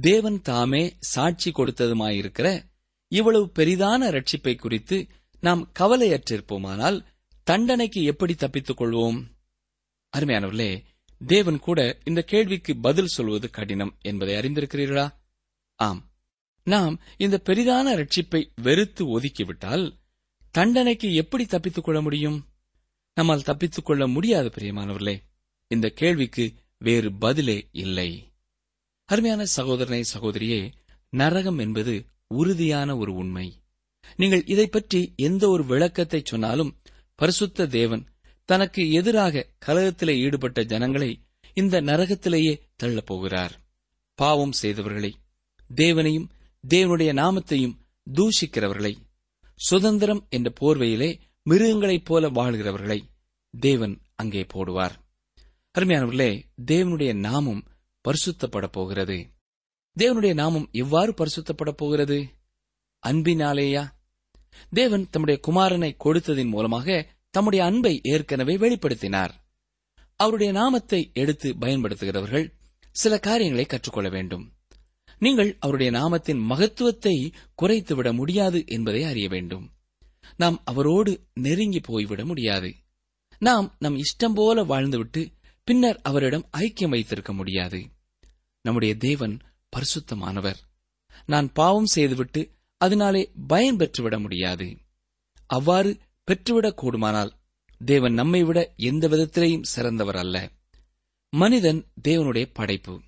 தேவன் 0.00 0.40
தாமே 0.40 0.96
சாட்சி 0.98 1.50
கொடுத்ததுமாயிருக்கிற 1.50 2.62
இவ்வளவு 3.08 3.52
பெரிதான 3.54 4.10
ரட்சிப்பை 4.10 4.56
குறித்து 4.56 5.06
நாம் 5.40 5.72
கவலையற்றிருப்போமானால் 5.78 7.04
தண்டனைக்கு 7.42 8.02
எப்படி 8.02 8.34
தப்பித்துக் 8.34 8.80
கொள்வோம்? 8.80 9.22
அருமையானவர்களே 10.16 10.84
தேவன் 11.26 11.58
கூட 11.58 11.98
இந்த 12.04 12.22
கேள்விக்கு 12.22 12.76
பதில் 12.76 13.06
சொல்வது 13.06 13.50
கடினம் 13.50 13.96
என்பதை 14.00 14.34
அறிந்திருக்கிறீர்களா? 14.34 15.10
ஆம். 15.74 16.07
நாம் 16.68 16.94
இந்த 17.16 17.36
பெரிதான 17.44 17.86
ரட்சிப்பை 17.94 18.42
வெறுத்து 18.62 19.20
ஒதுக்கிவிட்டால் 19.20 19.84
தண்டனைக்கு 20.50 21.14
எப்படி 21.14 21.44
தப்பித்துக் 21.46 21.84
கொள்ள 21.84 22.00
முடியும்? 22.00 22.38
நம்மால் 23.14 23.42
தப்பித்துக் 23.42 23.84
கொள்ள 23.84 24.06
முடியாது 24.06 24.48
பிரியமானவர்களே. 24.48 25.16
இந்த 25.70 25.86
கேள்விக்கு 25.90 26.44
வேறு 26.78 27.12
பதிலே 27.12 27.68
இல்லை. 27.72 28.10
அருமையான 29.04 29.44
சகோதரனை 29.44 30.02
சகோதரியே 30.14 30.60
நரகம் 31.12 31.58
என்பது 31.58 31.94
உறுதியான 32.26 32.96
ஒரு 32.96 33.12
உண்மை. 33.14 33.46
நீங்கள் 34.16 34.44
இதை 34.44 34.66
பற்றி 34.66 35.12
எந்த 35.16 35.48
ஒரு 35.48 35.64
விளக்கத்தை 35.64 36.20
சொன்னாலும் 36.24 36.72
பரிசுத்த 37.14 37.66
தேவன் 37.66 38.04
தனக்கு 38.44 38.82
எதிராக 38.90 39.46
கலகத்திலே 39.66 40.14
ஈடுபட்ட 40.16 40.62
ஜனங்களை 40.62 41.10
இந்த 41.54 41.80
நரகத்திலேயே 41.82 42.52
தள்ளப்போகிறார் 42.82 43.54
பாவம் 44.14 44.54
செய்தவர்களை 44.62 45.12
தேவனையும் 45.74 46.28
தேவனுடைய 46.66 47.12
நாமத்தையும் 47.12 47.76
தூஷிக்கிறவர்களை. 48.12 48.94
சுதந்திரம் 49.54 50.26
என்ற 50.30 50.52
போர்வையிலே 50.60 51.18
மிருகங்களைப் 51.50 52.04
போல 52.04 52.28
வாழ்கிறவர்களை 52.28 53.02
தேவன் 53.60 54.00
அங்கே 54.14 54.46
போடுவார். 54.54 54.92
அருமையானவர்களே 55.78 56.42
தேவனுடைய 56.66 57.14
நாமம் 57.14 57.64
பரிசுத்தப்பட 58.08 58.66
போகிறது. 58.66 59.30
தேவனுடைய 59.98 60.34
நாமம் 60.34 60.68
எவ்வாறு 60.72 61.12
பரிசுத்தப்பட 61.12 61.70
போகிறது? 61.70 62.28
அன்பினாலேயா? 63.06 63.90
தேவன் 64.70 65.10
தம்முடைய 65.10 65.40
குமாரனை 65.48 65.96
கொடுத்ததின் 66.04 66.48
மூலமாக 66.48 67.06
தம்முடைய 67.30 67.64
அன்பை 67.64 68.00
ஏற்கனவே 68.02 68.56
வெளிப்படுத்தினார். 68.56 69.30
அவருடைய 70.16 70.52
நாமத்தை 70.52 71.10
எடுத்து 71.14 71.54
பயன்படுத்துகிறவர்கள் 71.54 72.52
சில 72.90 73.18
காரியங்களை 73.18 73.64
கற்றுக்கொள்ள 73.64 74.08
வேண்டும். 74.08 74.52
நீங்கள் 75.18 75.56
அவருடைய 75.60 75.92
நாமத்தின் 75.92 76.40
மகத்துவத்தை 76.40 77.32
குறைத்துவிட 77.62 78.12
முடியாது 78.12 78.64
என்பதை 78.66 79.04
அறிய 79.04 79.28
வேண்டும். 79.28 79.70
நாம் 80.36 80.62
அவரோடு 80.64 81.26
நெருங்கி 81.34 81.80
போய்விட 81.80 82.24
முடியாது. 82.24 82.74
நாம் 83.38 83.76
நம் 83.78 83.96
இஷ்டம் 83.96 84.34
போல 84.34 84.64
வாழ்ந்துவிட்டு 84.64 85.32
பின்னர் 85.64 86.00
அவரிடம் 86.02 86.48
ஐக்கியம் 86.56 86.88
வைத்திருக்க 86.88 87.32
முடியாது. 87.32 87.88
நம்முடைய 88.62 88.96
தேவன் 88.96 89.38
பரிசுத்தமானவர். 89.76 90.56
நான் 91.26 91.52
பாவம் 91.52 91.86
செய்துவிட்டு 91.86 92.50
அதனாலே 92.76 93.32
பயன் 93.46 93.76
பெற்றுவிட 93.76 94.20
முடியாது. 94.20 94.76
அவ்வாறு 95.46 95.98
பெற்றுவிடக் 96.24 96.78
கூடுமானால் 96.82 97.30
தேவன் 97.84 98.12
நம்மை 98.12 98.44
விட 98.44 98.74
எந்த 98.76 99.08
விதத்திலேயும் 99.08 99.62
சிறந்தவர் 99.62 100.16
அல்ல. 100.16 100.50
மனிதன் 101.30 101.86
தேவனுடைய 102.08 102.50
படைப்பு. 102.52 103.02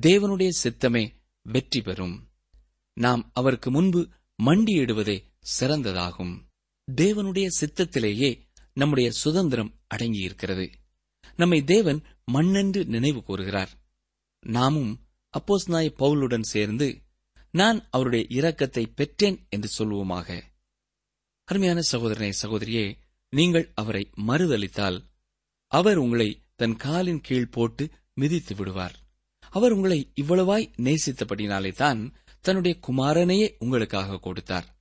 தேவனுடைய 0.00 0.50
சித்தமே 0.64 1.20
வெற்றி 1.42 1.80
பெறும். 1.82 2.30
நாம் 2.94 3.30
அவருக்கு 3.32 3.70
முன்பு 3.70 4.08
மண்டியிடுவதே 4.38 5.22
சிறந்ததாகும். 5.60 6.34
தேவனுடைய 6.92 7.48
சித்தத்திலேயே 7.60 8.38
நம்முடைய 8.72 9.10
சுதந்திரம் 9.10 9.80
அடங்கியிருக்கிறது. 9.94 10.72
நம்மை 11.36 11.64
தேவன் 11.64 12.02
மண்ணென்று 12.32 12.84
நினைவு 12.86 13.22
கூறுகிறார். 13.22 13.72
நாமும் 14.38 15.06
அப்போஸ் 15.34 15.68
நாய் 15.68 15.94
பவுலுடன் 15.98 16.40
சேர்ந்து 16.40 17.02
நான் 17.50 17.88
அவருடைய 17.90 18.26
இரக்கத்தை 18.28 18.92
பெற்றேன் 18.94 19.46
என்று 19.48 19.68
சொல்வோமாக 19.78 20.42
அருமையான 21.44 21.80
சகோதரனை 21.80 22.32
சகோதரியே 22.42 22.96
நீங்கள் 23.30 23.72
அவரை 23.74 24.10
மறுதளித்தால் 24.26 24.98
அவர் 25.66 25.96
உங்களை 25.96 26.42
தன் 26.54 26.76
காலின் 26.76 27.20
கீழ் 27.20 27.48
போட்டு 27.48 27.90
மிதித்து 28.14 28.54
விடுவார். 28.54 29.01
அவர் 29.52 29.72
உங்களை 29.72 30.12
இவ்வளவாய் 30.20 30.72
நேசித்தபடினாலே 30.82 31.72
தான் 31.72 32.14
தன்னுடைய 32.40 32.78
குமாரனையே 32.86 33.54
உங்களுக்காக 33.58 34.18
கொடுத்தார். 34.18 34.76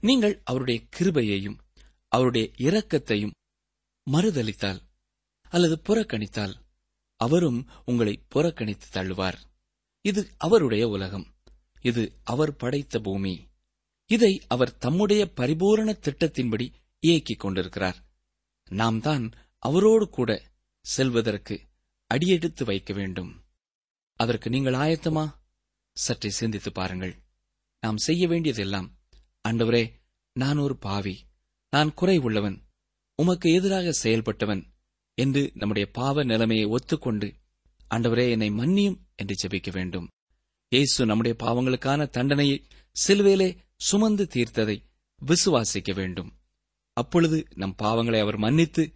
நீங்கள் 0.00 0.40
அவருடைய 0.44 0.80
கிருபையையும் 0.98 1.58
அவருடைய 2.08 2.50
இரக்கத்தையும் 2.58 3.30
மறுதளித்தால் 4.10 4.80
அல்லது 5.50 5.80
புறக்கணித்தால் 5.82 6.54
அவரும் 7.16 7.68
உங்களை 7.84 8.22
புறக்கணித்து 8.28 8.86
தள்ளுவார். 8.92 9.38
இது 10.00 10.30
அவருடைய 10.36 10.88
உலகம். 10.88 11.26
இது 11.80 12.18
அவர் 12.24 12.56
படைத்த 12.56 12.98
பூமி. 12.98 13.48
இதை 14.06 14.42
அவர் 14.48 14.76
தம்முடைய 14.76 15.32
பரிபூரண 15.32 15.98
திட்டத்தின்படி 16.00 16.72
இயக்கிக் 17.06 17.38
கொண்டிருக்கிறார். 17.38 17.96
நாம் 18.68 19.00
தான் 19.00 19.32
அவரோடு 19.58 20.08
கூட 20.08 20.42
செல்வதற்கு 20.80 21.60
அடியெடுத்து 22.06 22.64
வைக்க 22.64 22.94
வேண்டும். 22.94 23.39
அதற்கு 24.20 24.50
நீங்கள் 24.50 24.74
ஆயத்தமா? 24.74 25.24
சற்றே 25.92 26.30
சிந்தித்து 26.30 26.72
பாருங்கள். 26.72 27.14
நாம் 27.80 27.96
செய்ய 27.96 28.28
வேண்டியதெல்லாம் 28.28 28.88
ஆண்டவரே 29.48 29.92
நான் 30.32 30.56
ஒரு 30.56 30.76
பாவி. 30.76 31.26
நான் 31.70 31.94
குறை 31.94 32.18
உள்ளவன். 32.18 32.56
உமக்கு 33.14 33.52
எதிராக 33.52 33.92
செயல்பட்டவன் 33.92 34.62
என்று 35.14 35.50
நம்முடைய 35.54 35.90
பாவ 35.92 36.24
நிலைமையை 36.24 36.66
ஒத்துக்கொண்டு 36.66 37.34
ஆண்டவரே 37.90 38.30
என்னை 38.30 38.50
மன்னியும் 38.50 38.98
என்று 39.14 39.34
ஜெபிக்க 39.42 39.72
வேண்டும். 39.72 40.08
இயேசு 40.68 41.06
நம்முடைய 41.06 41.36
பாவங்களுக்கான 41.40 42.08
தண்டனையை 42.10 42.66
சிலுவேலே 43.06 43.56
சுமந்து 43.76 44.24
தீர்த்ததை 44.24 44.82
விசுவாசிக்க 45.22 45.94
வேண்டும். 45.94 46.38
அப்பொழுது 46.92 47.46
நம் 47.54 47.76
பாவங்களை 47.82 48.20
அவர் 48.20 48.36
மன்னித்து 48.36 48.92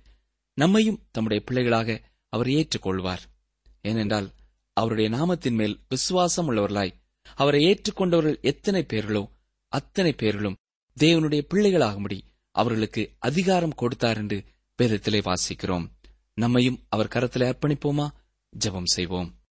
நம்மையும் 0.54 1.02
தம்முடைய 1.10 1.44
பிள்ளைகளாக 1.46 2.00
அவர் 2.28 2.46
ஏற்றுக்கொள்வார். 2.46 3.24
ஏனென்றால் 3.80 4.32
அவருடைய 4.74 5.10
நாமத்தின் 5.10 5.54
மேல் 5.54 5.80
விசுவாசம் 5.88 6.50
உள்ளவர்களாய் 6.50 6.94
அவரை 7.34 7.60
ஏற்றுக்கொண்டவர்கள் 7.64 8.40
எத்தனை 8.40 8.86
பேர்களோ 8.88 9.30
அத்தனை 9.68 10.12
பேர்களும் 10.12 10.56
தேவனுடைய 11.00 11.42
பிள்ளைகளாகும்படி 11.54 12.20
அவர்களுக்கு 12.50 13.02
அதிகாரம் 13.18 13.74
கொடுத்தார் 13.74 14.16
என்று 14.16 14.44
வேதத்திலே 14.82 15.20
வாசிக்கிறோம். 15.20 15.86
நம்மையும் 16.34 16.86
அவர் 16.88 17.08
கரத்தில் 17.08 17.42
அர்ப்பணிப்போமா? 17.42 18.06
ஜெபம் 18.64 18.84
செய்வோம். 18.84 19.42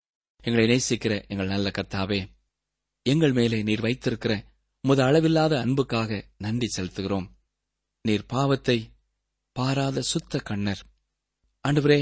எங்களை 0.42 0.66
நேசிக்கிற 0.70 1.28
எங்கள் 1.28 1.48
நல்ல 1.48 1.70
கர்த்தாவே 1.70 2.20
எங்கள் 3.02 3.32
மேலே 3.32 3.64
நீர் 3.64 3.82
வைத்திருக்கிற 3.82 4.34
முத 4.88 5.00
அளவில்லாத 5.04 5.60
அன்புக்காக 5.60 6.28
நன்றி 6.38 6.68
செலுத்துகிறோம். 6.78 7.28
நீர் 8.02 8.26
பாவத்தை 8.26 8.78
பாராத 9.52 10.02
சுத்த 10.02 10.40
கண்ணர். 10.40 10.82
அன்றுவரே 11.68 12.02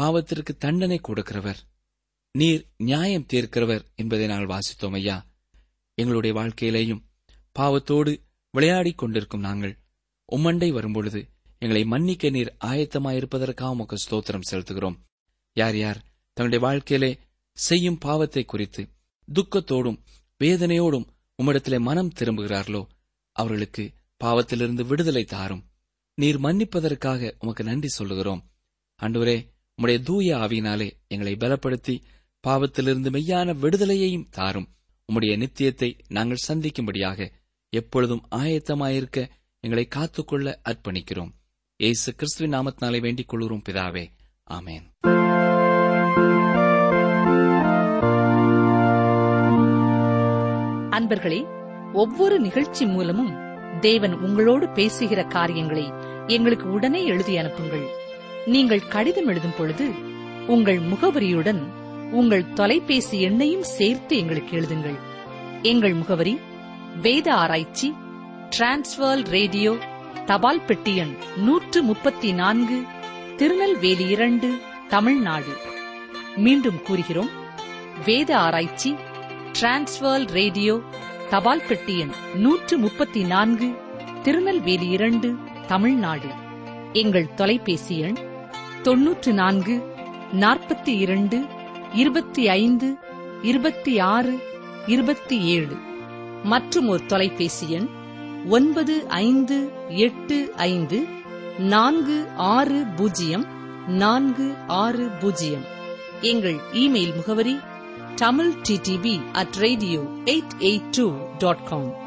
பாவத்திற்கு 0.00 0.56
தண்டனை 0.58 1.00
கொடுக்கிறவர். 1.08 1.60
நீர் 2.34 2.62
நியாயம் 2.76 3.26
தீர்க்கிறவர் 3.32 3.82
என்பதை 3.94 4.26
நாங்கள் 4.26 4.52
வாசித்தோம் 4.52 4.92
ஐயா. 4.92 5.16
எங்களுடைய 5.94 6.32
வாழ்க்கையிலேயும் 6.40 7.02
பாவத்தோடு 7.58 8.12
விளையாடிக் 8.50 8.98
கொண்டிருக்கும் 8.98 9.40
நாங்கள் 9.40 9.74
உம்மண்டை 10.32 10.72
வரும்பொழுது 10.72 11.20
எங்களை 11.58 11.84
மன்னிக்க 11.84 12.30
நீர் 12.30 12.56
ஆயத்தமாயிருப்பதற்காக 12.64 13.70
உமக்கு 13.70 13.96
ஸ்தோத்திரம் 13.96 14.48
செலுத்துகிறோம். 14.50 14.96
யார் 15.56 15.76
யார் 15.76 16.00
தங்களுடைய 16.36 16.60
வாழ்க்கையிலே 16.66 17.18
செய்யும் 17.58 17.98
பாவத்தை 17.98 18.44
குறித்து 18.44 18.82
துக்கத்தோடும் 19.28 20.00
வேதனையோடும் 20.40 21.06
உம்மிடத்திலே 21.42 21.80
மனம் 21.80 22.12
திரும்புகிறார்களோ 22.18 22.82
அவர்களுக்கு 23.36 23.92
பாவத்திலிருந்து 24.24 24.86
விடுதலை 24.86 25.24
தாரும். 25.24 25.62
நீர் 26.14 26.38
மன்னிப்பதற்காக 26.38 27.34
உமக்கு 27.38 27.64
நன்றி 27.64 27.88
சொல்லுகிறோம். 27.88 28.42
அன்றுவரே 29.00 29.38
உம்முடைய 29.78 30.02
தூய 30.02 30.36
ஆவியினாலே 30.36 30.88
எங்களை 31.06 31.34
பலப்படுத்தி 31.34 31.94
பாவத்திலிருந்து 32.46 33.10
மெய்யான 33.10 33.54
விடுதலையையும் 33.62 34.28
தாரும். 34.30 34.68
உம்முடைய 35.12 35.36
நித்தியத்தை 35.36 35.98
நாங்கள் 36.08 36.44
சந்திக்கும்படியாக 36.48 37.28
எப்பொழுதும் 37.70 38.22
ஆயத்தமாயிருக்க 38.34 39.28
எங்களை 39.60 39.86
காத்துக்கொள்ள 39.86 40.60
அர்ப்பணிக்கிறோம். 40.64 41.28
ஏசு 41.76 42.14
கிறிஸ்துவின் 42.14 42.58
நாமத்தினாலே 42.58 43.00
வேண்டிக் 43.00 43.28
கொள்கிறோம் 43.28 43.62
பிதாவே. 43.68 44.06
ஆமேன். 44.50 44.90
அன்பர்களே 50.90 51.46
ஒவ்வொரு 51.92 52.40
நிகழ்ச்சி 52.40 52.86
மூலமும் 52.86 53.32
தேவன் 53.80 54.12
உங்களோடு 54.12 54.68
பேசுகிற 54.68 55.24
காரியங்களை 55.24 55.92
எங்களுக்கு 56.26 56.70
உடனே 56.70 57.04
எழுதி 57.04 57.36
அனுப்புங்கள். 57.36 57.86
நீங்கள் 58.46 58.88
கடிதம் 58.88 59.26
எழுதும் 59.26 59.56
பொழுது 59.58 59.90
உங்கள் 60.46 60.78
முகவரியுடன் 60.78 61.80
உங்கள் 62.12 62.52
தொலைபேசி 62.52 63.28
எண்ணையும் 63.28 63.68
சேர்த்து 63.76 64.16
எங்களுக்கு 64.16 64.60
எழுதுங்கள். 64.60 64.98
எங்கள் 65.62 65.92
முகவரி 65.92 66.38
வேத 67.02 67.34
ஆராய்ச்சி 67.34 67.92
டிரான்ஸ்வர் 68.50 69.22
ரேடியோ 69.28 69.72
தபால் 70.26 70.64
பெட்டி 70.64 70.96
எண் 70.96 71.14
நூற்று 71.36 71.82
முப்பத்தி 71.82 72.32
நான்கு 72.32 72.78
திருநெல்வேலி 73.36 74.08
இரண்டு 74.08 74.48
தமிழ்நாடு. 74.88 75.54
மீண்டும் 76.36 76.82
கூறுகிறோம் 76.82 77.30
வேத 78.04 78.38
ஆராய்ச்சி 78.38 78.94
டிரான்ஸ்வர் 79.60 80.26
ரேடியோ 80.30 80.80
தபால் 81.30 81.66
பெட்டி 81.68 81.98
எண் 81.98 82.12
நூற்று 82.34 82.78
முப்பத்தி 82.78 83.22
நான்கு 83.24 83.70
திருநெல்வேலி 84.22 84.88
இரண்டு 84.88 85.34
தமிழ்நாடு. 85.66 86.30
எங்கள் 86.92 87.34
தொலைபேசி 87.34 87.98
எண் 87.98 88.20
தொன்னூற்று 88.82 89.32
நான்கு 89.32 89.76
நாற்பத்தி 90.32 90.94
இரண்டு 90.98 91.46
இருபத்தி 91.94 92.48
ஐந்து 92.48 92.96
இருபத்தி 93.42 93.98
ஆறு 93.98 94.38
இருபத்தி 94.86 95.40
ஏழு. 95.40 95.76
மற்றும் 96.44 96.88
ஒரு 96.88 97.06
தொலைபேசி 97.06 97.70
எண் 97.70 97.88
ஒன்பது 98.48 99.08
ஐந்து 99.08 99.72
எட்டு 99.88 100.52
ஐந்து 100.56 101.06
நான்கு 101.58 102.28
ஆறு 102.36 102.84
பூஜ்ஜியம் 102.96 103.46
நான்கு 103.88 104.54
ஆறு 104.66 105.08
பூஜ்ஜியம். 105.08 105.64
எங்கள் 106.20 106.58
இமெயில் 106.72 107.14
முகவரி 107.14 107.58
Tamil 108.14 108.52
DTP 108.68 109.20
at 109.32 109.54
radio 109.54 110.00
eight 110.24 110.56
eight 110.58 110.90
two 110.90 111.16
dot 111.38 111.64
com. 111.64 112.00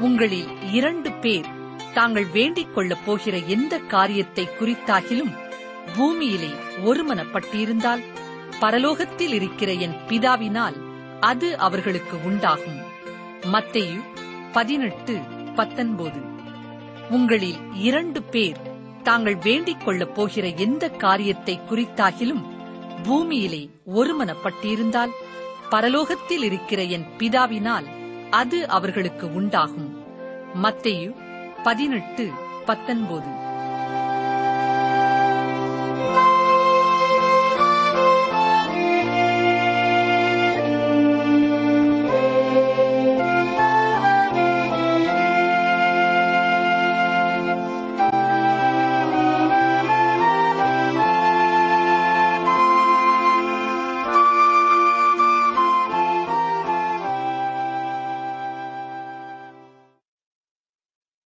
உங்களில் 0.00 0.72
இரண்டு 0.72 1.12
பேர் 1.12 1.54
தாங்கள் 1.96 2.26
வேண்டிக் 2.26 2.74
கொள்ளப் 2.74 3.04
போகிற 3.06 3.36
எந்த 3.54 3.74
காரியத்தை 3.78 4.44
குறித்தாகிலும் 4.60 5.32
பூமியிலே 5.96 6.50
ஒருமனப்பட்டிருந்தால் 6.84 8.02
பரலோகத்தில் 8.60 9.34
இருக்கிற 9.38 9.72
என் 9.72 9.96
பிதாவினால் 10.08 10.76
அது 11.20 11.48
அவர்களுக்கு 11.58 12.16
உண்டாகும். 12.24 12.80
மத்தேயு 13.52 14.00
பதினெட்டு 14.52 15.14
பத்தொன்பது. 15.54 16.20
உங்களில் 17.10 17.58
இரண்டு 17.74 18.22
பேர் 18.22 18.60
தாங்கள் 19.02 19.36
வேண்டிக் 19.36 19.84
கொள்ளப் 19.84 20.14
போகிற 20.14 20.46
எந்த 20.48 20.88
காரியத்தை 20.88 21.60
குறித்தாகிலும் 21.70 22.44
பூமியிலே 23.02 23.62
ஒருமனப்பட்டிருந்தால் 23.94 25.14
பரலோகத்தில் 25.70 26.44
இருக்கிற 26.48 26.82
என் 26.96 27.06
பிதாவினால் 27.18 27.86
அது 28.30 28.68
அவர்களுக்கு 28.68 29.34
உண்டாகும். 29.34 29.90
மத்தேயு 30.62 31.10
பதினெட்டு 31.66 32.30
பத்தொன்பது. 32.66 33.45